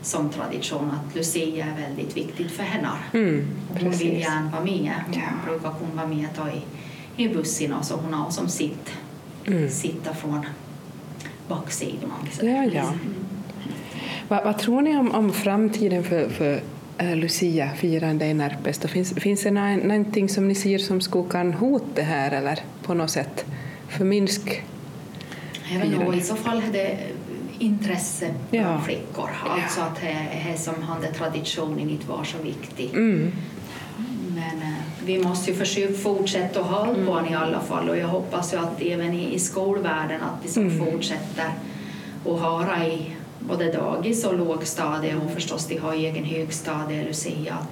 som 0.01 0.29
tradition 0.29 0.91
att 0.91 1.15
Lucia 1.15 1.65
är 1.65 1.75
väldigt 1.87 2.17
viktigt 2.17 2.51
för 2.51 2.63
henne. 2.63 2.89
Mm. 3.13 3.47
Och 3.73 3.79
Hon 3.81 3.91
vill 3.91 4.19
gärna 4.19 4.49
vara 4.51 4.63
med. 4.63 4.93
Hon 5.05 5.13
Ja. 5.13 5.21
brukar 5.45 5.69
hon 5.69 5.97
vara 5.97 6.07
med 6.07 6.27
och 6.29 6.35
ta 6.35 6.49
i, 6.49 6.61
i 7.23 7.29
bussen 7.29 7.73
och 7.73 7.85
så 7.85 7.95
hon 7.95 8.13
har 8.13 8.31
som 8.31 8.47
sitt 8.49 8.91
Mm. 9.45 9.69
sitta 9.69 10.13
från 10.13 10.45
baksidan. 11.47 12.11
Ja, 12.41 12.63
ja. 12.73 12.93
Vad, 14.31 14.43
vad 14.43 14.57
tror 14.57 14.81
ni 14.81 14.97
om, 14.97 15.11
om 15.11 15.33
framtiden 15.33 16.03
för, 16.03 16.29
för 16.29 16.61
äh, 16.97 17.15
Lucia-firande 17.15 18.25
i 18.25 18.33
Närpes? 18.33 18.79
Finns, 18.79 19.13
finns 19.13 19.43
det 19.43 19.51
nå- 19.51 19.77
någonting 19.83 20.29
som 20.29 20.47
ni 20.47 20.55
ser 20.55 20.77
som 20.77 21.01
skulle 21.01 21.29
kan 21.29 21.53
hota 21.53 21.85
det 21.95 22.01
här 22.01 22.31
eller 22.31 22.59
på 22.83 22.93
något 22.93 23.09
sätt 23.09 23.45
förminska? 23.89 24.51
Jag 25.71 25.79
vet 25.79 25.87
Firande. 25.89 26.05
nog, 26.05 26.15
I 26.15 26.21
så 26.21 26.35
fall 26.35 26.57
är 26.57 26.73
det 26.73 26.97
intresse 27.59 28.33
bland 28.51 28.65
Ja. 28.67 28.81
flickor. 28.81 29.29
Alltså 29.49 29.81
att 29.81 30.01
det 30.01 30.57
som 30.59 30.83
hade 30.83 31.07
traditionen 31.07 31.89
inte 31.89 32.07
var 32.07 32.23
så 32.23 32.37
viktig. 32.43 32.89
Mm. 32.93 33.31
Men 34.27 34.61
eh, 34.61 34.73
vi 35.05 35.23
måste 35.23 35.51
ju 35.51 35.57
försöka 35.57 35.93
fortsätta 35.93 36.59
att 36.59 36.65
hålla 36.65 37.05
på 37.05 37.15
den 37.15 37.27
i 37.27 37.35
alla 37.35 37.59
fall 37.59 37.89
och 37.89 37.97
jag 37.97 38.07
hoppas 38.07 38.53
ju 38.53 38.57
att 38.57 38.81
även 38.81 39.13
i, 39.13 39.33
i 39.33 39.39
skolvärlden 39.39 40.21
att 40.21 40.45
vi 40.45 40.49
som 40.49 40.63
Mm. 40.67 40.85
fortsätter 40.91 41.45
att 42.25 42.39
ha 42.41 42.65
det 42.79 42.87
i 42.87 43.15
både 43.47 43.71
dagis 43.71 44.25
och 44.25 44.37
lågstadie 44.37 45.15
och 45.15 45.31
förstås 45.31 45.67
de 45.67 45.77
har 45.77 45.93
egen 45.93 46.23
högstadie 46.23 47.03
Lucia 47.07 47.53
att, 47.53 47.67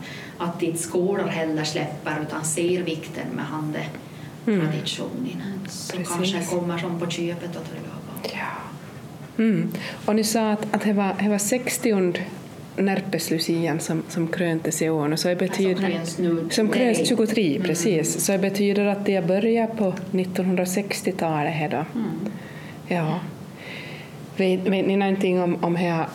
att 0.55 0.63
inte 0.63 0.79
skolor 0.79 1.27
heller 1.27 1.63
släpper 1.63 2.21
utan 2.27 2.43
ser 2.45 2.83
vikten 2.83 3.27
med 3.35 3.45
hande 3.45 3.79
Mm. 4.47 4.61
traditionen. 4.71 5.41
Så 5.69 5.97
Precis. 5.97 6.15
kanske 6.33 6.55
kommer 6.55 6.77
som 6.77 6.99
på 6.99 7.09
köpet 7.09 7.49
att 7.49 7.69
det. 8.23 8.29
Ja. 8.33 9.43
Mm. 9.43 9.71
Och 10.05 10.15
ni 10.15 10.23
sa 10.23 10.51
att, 10.51 10.75
att 10.75 10.81
det, 10.81 10.93
var, 10.93 11.15
det 11.19 11.29
var 11.29 11.37
60 11.37 12.13
Närpes-lucian 12.77 13.79
som, 13.79 14.03
som 14.09 14.27
kröntes 14.27 14.81
i 14.81 14.89
år. 14.89 15.15
Så 15.15 15.27
det 15.27 15.35
betyder, 15.35 15.75
Som 15.75 15.91
kröns 15.91 16.17
nu. 16.17 16.47
som 16.51 16.67
kröns 16.69 16.97
Nej. 16.97 17.07
23, 17.07 17.55
Mm. 17.55 17.67
precis. 17.67 18.25
Så 18.25 18.31
det 18.31 18.37
betyder 18.37 18.85
att 18.85 19.05
det 19.05 19.27
började 19.27 19.75
på 19.75 19.93
1960-talet. 20.11 21.53
här 21.53 21.69
Då. 21.69 21.99
Mm. 21.99 22.09
Ja. 22.87 23.19
Vet, 24.39 24.59
vet 24.59 24.87
ni 24.87 24.97
någonting 24.97 25.41
om, 25.41 25.63
om 25.63 25.75
här, 25.75 26.07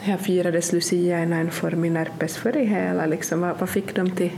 här 0.00 0.16
firades 0.16 0.72
Lucia 0.72 1.22
i 1.22 1.26
någon 1.26 1.50
form 1.50 1.84
i 1.84 1.90
Närpes 1.90 2.36
för 2.36 2.52
det 2.52 2.64
hela? 2.64 3.06
Liksom, 3.06 3.40
vad, 3.40 3.58
vad 3.58 3.68
fick 3.68 3.94
de 3.94 4.10
till, 4.10 4.30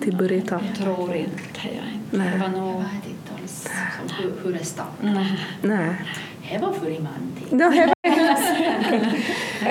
till 0.00 0.16
burrito? 0.16 0.58
Jag 0.68 0.76
tror 0.84 1.14
inte 1.16 1.60
jag. 1.62 1.72
inte. 1.94 2.16
Nej. 2.16 2.30
Det 2.32 2.38
var 2.38 2.46
Jag 2.46 2.52
nog... 2.58 2.78
vet 2.78 3.06
inte 3.10 3.32
alls 3.42 3.68
hur, 4.22 4.32
hur 4.44 4.52
det 4.58 4.64
startade. 4.64 5.12
Nej. 5.12 5.38
Nej. 5.62 5.94
Det 6.52 6.58
var 6.58 6.72
för 6.72 6.88
i. 6.90 6.98
No, 7.50 7.62
he- 7.62 7.95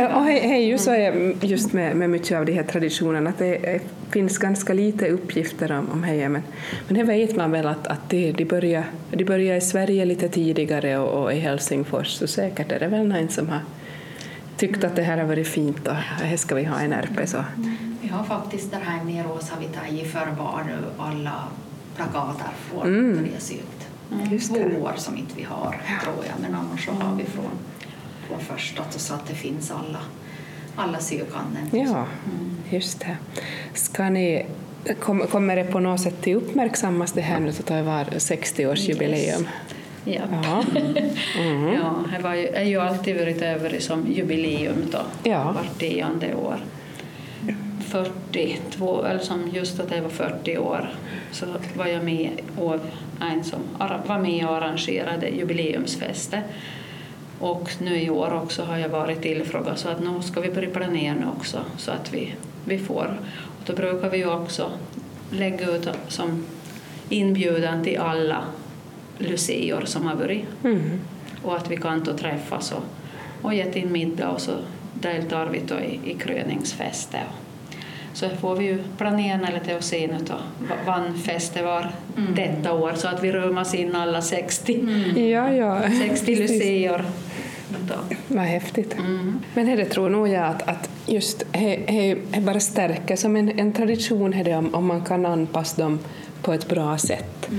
och 0.03 0.25
det 0.25 0.57
ju 0.57 0.77
så 0.77 0.91
är 0.91 1.33
just 1.45 1.73
med, 1.73 1.95
med 1.95 2.09
mycket 2.09 2.37
av 2.37 2.45
de 2.45 2.53
här 2.53 2.63
traditionerna 2.63 3.29
att 3.29 3.37
det 3.37 3.81
finns 4.09 4.37
ganska 4.37 4.73
lite 4.73 5.07
uppgifter 5.07 5.71
om, 5.71 5.89
om 5.91 6.01
det, 6.01 6.29
men, 6.29 6.41
men 6.87 6.97
det 6.97 7.03
vet 7.03 7.35
man 7.35 7.51
väl 7.51 7.67
att, 7.67 7.87
att 7.87 8.09
det, 8.09 8.31
de, 8.31 8.45
börjar, 8.45 8.83
de 9.11 9.23
börjar 9.23 9.55
i 9.55 9.61
Sverige 9.61 10.05
lite 10.05 10.29
tidigare 10.29 10.97
och, 10.97 11.23
och 11.23 11.33
i 11.33 11.39
Helsingfors, 11.39 12.07
så 12.07 12.27
säkert 12.27 12.71
är 12.71 12.79
det 12.79 12.87
väl 12.87 13.07
någon 13.07 13.29
som 13.29 13.49
har 13.49 13.59
tyckt 14.57 14.83
att 14.83 14.95
det 14.95 15.01
här 15.03 15.17
har 15.17 15.25
varit 15.25 15.47
fint 15.47 15.87
och 15.87 15.95
här 15.95 16.37
ska 16.37 16.55
vi 16.55 16.63
ha 16.63 16.79
en 16.79 16.93
RP. 16.93 17.29
Så. 17.29 17.43
Vi 18.01 18.07
har 18.07 18.23
faktiskt 18.23 18.71
där 18.71 18.79
här 18.79 19.03
nere 19.03 19.27
har 19.27 19.59
vi 19.59 19.65
tagit 19.67 20.11
förvar 20.11 20.63
nu 20.67 21.03
alla 21.03 21.43
plakater 21.95 22.47
från 22.69 22.87
Mm. 22.87 23.23
vi 23.23 23.33
har 23.33 23.39
sökt. 23.39 23.87
Just 24.31 24.49
Två 24.49 24.55
det. 24.69 24.81
år 24.81 24.93
som 24.97 25.17
inte 25.17 25.33
vi 25.35 25.43
har, 25.43 25.81
tror 26.03 26.15
jag, 26.15 26.35
men 26.41 26.55
annars 26.55 26.85
så 26.85 26.91
har 26.91 27.15
vi 27.15 27.23
från, 27.23 27.49
från 28.27 28.39
första 28.39 28.83
så 28.89 29.13
att 29.13 29.27
det 29.27 29.33
finns 29.35 29.71
alla, 29.71 29.99
alla 30.75 30.99
sökanden. 30.99 31.69
Ja, 31.71 32.05
just 32.69 32.99
det. 32.99 33.17
Ska 33.73 34.09
ni, 34.09 34.45
kom, 34.99 35.19
kommer 35.19 35.55
det 35.55 35.63
på 35.63 35.79
något 35.79 36.01
sätt 36.01 36.21
till 36.21 36.35
uppmärksammas 36.35 37.11
det 37.11 37.21
här 37.21 37.39
nu 37.39 37.51
tar 37.51 37.75
det 37.77 37.83
var 37.83 38.03
60-årsjubileum? 38.03 39.45
Ja. 40.05 40.21
Ja. 40.43 40.63
Mm. 41.39 41.73
Ja, 41.73 41.95
det 42.17 42.23
var 42.23 42.33
ju, 42.33 42.47
är 42.47 42.63
ju 42.63 42.79
alltid 42.81 43.19
varit 43.19 43.41
över 43.41 43.79
som 43.79 44.05
jubileum 44.11 44.83
då, 44.91 44.99
Ja. 45.29 45.51
vart 45.51 45.79
tionde 45.79 46.35
år. 46.35 46.57
42, 47.87 49.03
eller 49.05 49.19
som 49.19 49.49
just 49.53 49.79
att 49.79 49.89
det 49.89 50.01
var 50.01 50.09
40 50.09 50.57
år, 50.57 50.89
så 51.31 51.45
var 51.77 51.85
jag 51.85 52.03
med 52.03 52.31
och 52.57 52.75
en 53.21 53.43
som 53.43 53.59
var 54.07 54.19
med 54.19 54.45
och 54.47 54.55
arrangerade 54.55 55.29
jubileumsfester. 55.29 56.43
Och 57.39 57.71
nu 57.81 58.01
i 58.01 58.09
år 58.09 58.33
också 58.43 58.63
har 58.63 58.77
jag 58.77 58.89
varit 58.89 59.21
tillfrågad 59.21 59.77
så 59.77 59.89
att 59.89 59.99
nu 59.99 60.21
ska 60.21 60.41
vi 60.41 60.49
börja 60.51 60.69
planera 60.69 61.13
nu 61.13 61.25
också 61.37 61.57
så 61.77 61.91
att 61.91 62.13
vi, 62.13 62.33
vi 62.65 62.77
får. 62.77 63.17
Och 63.35 63.63
då 63.65 63.73
brukar 63.73 64.09
vi 64.09 64.17
ju 64.17 64.29
också 64.31 64.71
lägga 65.31 65.69
ut 65.71 65.89
som 66.07 66.45
inbjudan 67.09 67.83
till 67.83 67.97
alla 67.99 68.43
lucior 69.17 69.81
som 69.85 70.05
har 70.07 70.15
varit 70.15 70.45
Mm. 70.63 70.99
och 71.43 71.55
att 71.55 71.71
vi 71.71 71.77
kan 71.77 72.03
då 72.03 72.13
träffas 72.17 72.71
och, 72.71 72.83
och 73.41 73.53
gett 73.53 73.75
in 73.75 73.91
middag 73.91 74.29
och 74.29 74.41
så 74.41 74.51
deltar 74.93 75.45
vi 75.45 75.61
då 75.67 75.75
i, 75.79 76.11
i 76.11 76.13
kröningsfester. 76.13 77.23
Så 78.13 78.29
får 78.29 78.55
vi 78.55 78.65
ju 78.65 78.83
planera 78.97 79.49
lite 79.53 79.75
och 79.75 79.83
se 79.83 80.07
nu 80.07 80.17
då 80.27 80.33
va- 80.67 80.75
vann 80.85 81.17
festen 81.17 81.65
var 81.65 81.91
detta 82.35 82.73
år 82.73 82.93
så 82.95 83.07
att 83.07 83.23
vi 83.23 83.31
römmas 83.31 83.73
in 83.75 83.95
alla 83.95 84.21
60, 84.21 84.79
Ja, 85.31 85.53
ja. 85.53 85.81
60 86.07 86.35
Precis. 86.35 86.51
lucior. 86.51 87.05
Då. 87.69 88.15
Vad 88.27 88.45
häftigt. 88.45 88.93
Mm. 88.93 89.39
Men 89.53 89.65
det 89.77 89.85
tror 89.85 90.09
nog 90.09 90.27
jag 90.27 90.45
att, 90.45 90.61
att 90.61 90.89
just 91.05 91.43
det 92.31 92.41
bara 92.41 92.59
stärker 92.59 93.15
som 93.15 93.35
en, 93.35 93.59
en 93.59 93.73
tradition 93.73 94.33
det 94.43 94.55
om, 94.55 94.75
om 94.75 94.85
man 94.85 95.01
kan 95.01 95.25
anpassa 95.25 95.81
dem 95.81 95.99
på 96.41 96.53
ett 96.53 96.69
bra 96.69 96.97
sätt. 96.97 97.49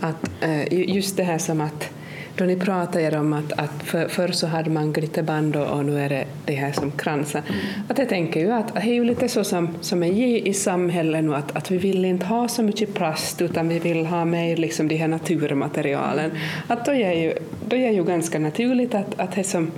Att, 0.00 0.30
eh, 0.40 0.72
ju- 0.72 0.84
just 0.84 1.16
det 1.16 1.22
här 1.24 1.38
som 1.38 1.60
att 1.60 1.88
då 2.36 2.44
ni 2.44 2.56
pratar 2.56 3.16
om 3.16 3.32
att, 3.32 3.52
att 3.52 3.82
för, 3.84 4.08
förr 4.08 4.28
så 4.28 4.46
hade 4.46 4.70
man 4.70 4.92
glitterband 4.92 5.56
och, 5.56 5.66
och 5.66 5.84
nu 5.84 6.00
är 6.00 6.08
det 6.08 6.24
det 6.44 6.54
här 6.54 6.72
som 6.72 6.90
kransar. 6.90 7.42
Att 7.88 7.98
jag 7.98 8.08
tänker 8.08 8.40
ju 8.40 8.52
att 8.52 8.74
det 8.74 8.80
är 8.80 8.94
ju 8.94 9.04
lite 9.04 9.28
så 9.28 9.44
som, 9.44 9.68
som 9.80 10.02
är 10.02 10.12
i, 10.12 10.48
i 10.48 10.54
samhället 10.54 11.24
nu 11.24 11.34
att, 11.34 11.56
att 11.56 11.70
vi 11.70 11.78
vill 11.78 12.04
inte 12.04 12.26
ha 12.26 12.48
så 12.48 12.62
mycket 12.62 12.94
plast 12.94 13.42
utan 13.42 13.68
vi 13.68 13.78
vill 13.78 14.06
ha 14.06 14.24
mer 14.24 14.56
liksom 14.56 14.88
de 14.88 14.96
här 14.96 15.08
naturmaterialen. 15.08 16.30
Att 16.66 16.84
då 16.84 16.92
är 16.92 17.12
ju, 17.12 17.34
då 17.68 17.76
är 17.76 17.90
ju 17.90 18.04
ganska 18.04 18.38
naturligt 18.38 18.94
att, 18.94 19.20
att 19.20 19.34
det 19.34 19.44
som 19.44 19.70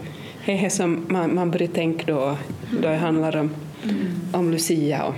det 0.47 0.71
som 0.71 1.07
man, 1.09 1.35
man 1.35 1.51
börjar 1.51 1.69
tänka 1.69 2.05
då, 2.07 2.37
då 2.83 2.89
det 2.89 2.97
handlar 2.97 3.37
om, 3.37 3.51
om 4.33 4.51
Lucia. 4.51 5.05
Och, 5.05 5.15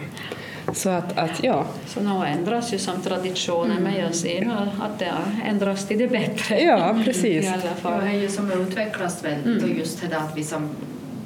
så 0.74 0.90
att, 0.90 1.18
att 1.18 1.44
ja, 1.44 1.66
Så 1.87 2.00
nu 2.00 2.26
ändras 2.26 2.72
ju 2.74 2.78
som 2.78 3.00
traditionen 3.02 3.83
men 3.83 3.94
jag 3.96 4.14
ser 4.14 4.40
nu 4.44 4.52
att 4.81 4.98
det 4.98 5.04
har 5.04 5.50
ändrats 5.50 5.87
till 5.87 5.98
det 5.98 6.09
bättre. 6.09 6.61
ja 6.61 6.96
precis. 7.04 7.44
I 7.44 7.48
alla 7.48 7.62
Ja, 7.64 7.70
fall. 7.83 8.04
det 8.04 8.11
är 8.11 8.14
ju 8.14 8.28
som 8.28 8.52
utvecklas 8.52 9.24
väldigt 9.24 9.62
och 9.62 9.68
just 9.68 10.00
det 10.00 10.07
där 10.07 10.16
att 10.16 10.37
vi, 10.37 10.44
som, 10.44 10.68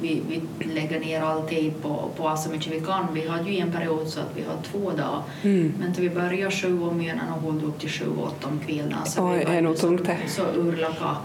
vi, 0.02 0.22
vi 0.58 0.64
lägger 0.64 1.00
ner 1.00 1.20
all 1.22 1.48
tid 1.48 1.72
på, 1.82 2.10
på 2.16 2.36
så 2.36 2.50
mycket 2.50 2.72
vi 2.72 2.80
kan. 2.80 3.14
Vi 3.14 3.28
hade 3.28 3.50
ju 3.50 3.58
en 3.58 3.72
period 3.72 4.08
så 4.08 4.20
att 4.20 4.30
vi 4.36 4.42
har 4.42 4.56
två 4.72 4.90
dagar 4.90 5.22
Mm. 5.42 5.72
men 5.78 5.92
vi 5.92 6.10
börjar 6.10 6.50
sju 6.50 6.68
om 6.72 6.78
morgonen 6.78 7.32
och 7.32 7.52
höll 7.52 7.64
upp 7.64 7.78
till 7.80 7.90
sju, 7.90 8.04
åtta 8.22 8.48
om 8.48 8.60
kvällen. 8.66 8.98
Så 9.06 9.30
Oj, 9.30 9.44
vi 9.50 9.60
var 9.62 9.74
så, 9.74 9.98
så 10.28 10.42
urlaka 10.60 11.16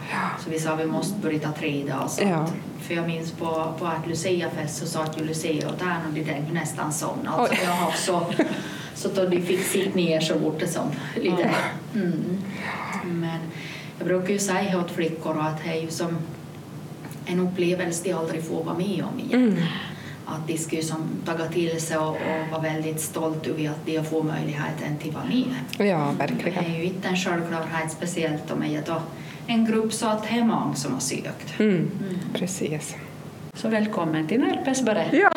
så 0.43 0.49
vi 0.49 0.59
sa 0.59 0.75
vi 0.75 0.85
måste 0.85 1.19
börja 1.19 1.39
ta 1.39 1.51
tre 1.51 1.83
dagar. 1.83 2.07
Så 2.07 2.23
Ja. 2.23 2.35
att, 2.35 2.53
för 2.81 2.93
jag 2.93 3.07
minns 3.07 3.31
på, 3.31 3.73
på 3.79 3.85
att 3.85 4.07
Lucia-fest 4.07 4.77
så 4.77 4.85
satt 4.85 5.21
ju 5.21 5.25
Lucia 5.25 5.67
och 5.69 5.73
där 5.79 5.97
och 6.07 6.13
de 6.13 6.23
tänkte 6.23 6.53
nästan 6.53 6.93
somna. 6.93 7.29
Alltså, 7.31 7.53
Oj. 7.53 7.59
jag 7.65 7.71
har 7.71 7.91
så, 7.91 8.21
då 9.15 9.25
de 9.29 9.41
fick 9.41 9.61
sitta 9.63 9.95
ner 9.95 10.19
så 10.19 10.39
bort 10.39 10.59
det 10.59 10.67
som 10.67 10.91
lite. 11.15 11.49
Mm. 11.95 12.37
Men 13.05 13.39
jag 13.99 14.07
brukar 14.07 14.33
ju 14.33 14.39
säga 14.39 14.79
åt 14.79 14.91
flickor 14.91 15.39
att 15.41 15.63
det 15.63 15.69
är 15.69 15.81
ju 15.81 15.89
som 15.89 16.17
en 17.27 17.39
upplevelse 17.39 18.03
de 18.03 18.13
aldrig 18.13 18.43
får 18.43 18.63
vara 18.63 18.77
med 18.77 19.03
om 19.13 19.19
igen. 19.19 19.43
Mm. 19.43 19.63
Att 20.25 20.47
de 20.47 20.57
ska 20.57 20.75
ju 20.75 20.81
som 20.81 21.03
taga 21.25 21.45
till 21.47 21.81
sig 21.81 21.97
och, 21.97 22.07
och 22.09 22.51
vara 22.51 22.61
väldigt 22.61 23.01
stolt 23.01 23.47
över 23.47 23.69
att 23.69 23.85
de 23.85 24.03
får 24.03 24.23
möjligheten 24.23 24.97
till 24.99 25.09
att 25.09 25.15
vara 25.15 25.25
med. 25.25 25.87
Ja, 25.89 26.13
Det 26.17 26.33
verkligen. 26.33 26.65
är 26.65 26.77
ju 26.77 26.83
inte 26.83 27.07
en 27.07 27.15
självklarhet 27.17 27.91
speciellt 27.91 28.51
om 28.51 28.71
jag 28.73 28.83
då 28.85 29.01
en 29.47 29.65
grupp 29.65 29.93
så 29.93 30.07
att 30.07 30.23
det 30.23 30.29
är 30.37 30.43
många 30.43 30.75
som 30.75 30.93
har 30.93 30.99
sökt. 30.99 31.59
Mm. 31.59 31.89
Precis. 32.33 32.95
Så 33.53 33.67
välkommen 33.69 34.27
till 34.27 34.39
Närpesberg. 34.41 35.09
Ja. 35.11 35.29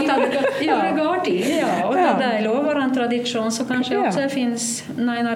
Och 0.00 0.06
ta- 0.08 0.26
ja, 0.60 0.82
det 0.82 1.04
går 1.04 1.20
till. 1.24 1.58
Ja, 1.60 1.86
och 1.88 1.98
Ja. 1.98 2.14
det 2.18 2.24
är 2.24 2.42
lov 2.44 2.64
vår 2.64 2.91
tradition 3.08 3.52
så 3.52 3.64
kanske 3.64 3.94
Ja. 3.94 4.08
också 4.08 4.28
finns 4.28 4.84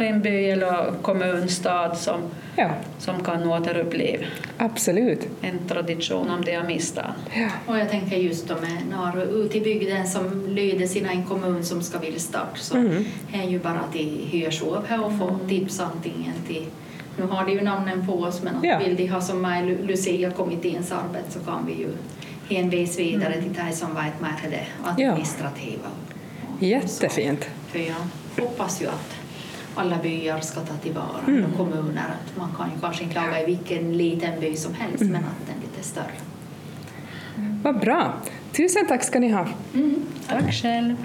en 0.00 0.20
by 0.22 0.44
eller 0.50 0.92
kommun, 1.02 1.48
stad 1.48 1.98
som, 1.98 2.20
ja, 2.57 2.70
som 2.98 3.24
kan 3.24 3.46
återuppleva 3.50 4.24
absolut. 4.59 5.29
en 5.42 5.59
tradition 5.68 6.31
om 6.31 6.44
det 6.44 6.55
har 6.55 6.64
missat. 6.64 7.05
Ja. 7.35 7.48
Och 7.66 7.79
jag 7.79 7.90
tänker 7.90 8.16
just 8.16 8.48
då 8.48 8.55
med 8.55 8.79
när 8.90 9.22
ute 9.44 9.59
i 9.59 9.61
bygden 9.61 10.07
som 10.09 10.46
lyder 10.48 10.87
sina 10.87 11.11
en 11.12 11.24
kommun 11.24 11.64
som 11.64 11.83
ska 11.83 11.98
vilja 11.98 12.18
starta 12.20 12.57
så 12.57 12.76
Mm. 12.76 13.05
är 13.33 13.48
ju 13.48 13.59
bara 13.59 13.81
till 13.92 14.29
hörs 14.33 14.62
av 14.62 14.87
här 14.87 15.05
och 15.05 15.18
få 15.18 15.38
tips 15.48 15.81
antingen 15.81 16.33
till 16.48 16.66
nu 17.18 17.24
har 17.26 17.44
de 17.44 17.52
ju 17.52 17.61
namnen 17.62 18.07
på 18.07 18.12
oss 18.12 18.42
men 18.42 18.55
Ja. 18.62 18.79
vill 18.79 18.96
de 18.96 19.07
ha 19.09 19.20
som 19.20 19.42
med 19.42 19.64
Lu- 19.64 19.87
Lucia-kommitténs 19.87 20.92
arbete 20.92 21.31
så 21.31 21.38
kan 21.40 21.66
vi 21.66 21.72
ju 21.72 21.88
hänvisa 22.57 22.98
vidare 23.02 23.42
till 23.42 23.52
de 23.66 23.72
som 23.76 23.94
mer 24.20 24.33
till 24.42 24.50
det 24.50 24.66
administrativa. 24.85 25.83
och- 25.85 26.06
Jättefint. 26.59 27.45
För 27.69 27.79
jag 27.79 28.45
hoppas 28.45 28.83
ju 28.83 28.87
att 28.87 29.14
alla 29.75 29.97
byar 30.03 30.40
ska 30.40 30.61
ta 30.61 30.75
tillvara 30.75 31.21
Mm. 31.29 31.45
och 31.45 31.57
kommuner. 31.57 32.05
Att 32.05 32.37
man 32.38 32.49
kan 32.57 32.71
ju 32.75 32.81
kanske 32.81 33.05
inte 33.05 33.14
laga 33.14 33.42
i 33.42 33.47
vilken 33.47 33.97
liten 33.99 34.40
by 34.40 34.57
som 34.57 34.75
helst 34.75 35.01
Mm. 35.01 35.12
men 35.12 35.25
att 35.25 35.47
den 35.47 35.57
är 35.57 35.61
lite 35.61 35.88
större. 35.88 36.12
Vad 37.62 37.81
bra. 37.81 38.14
Tusen 38.53 38.87
tack 38.87 39.05
ska 39.05 39.19
ni 39.21 39.29
ha. 39.29 39.47
Tack 40.29 40.53
själv. 40.62 40.97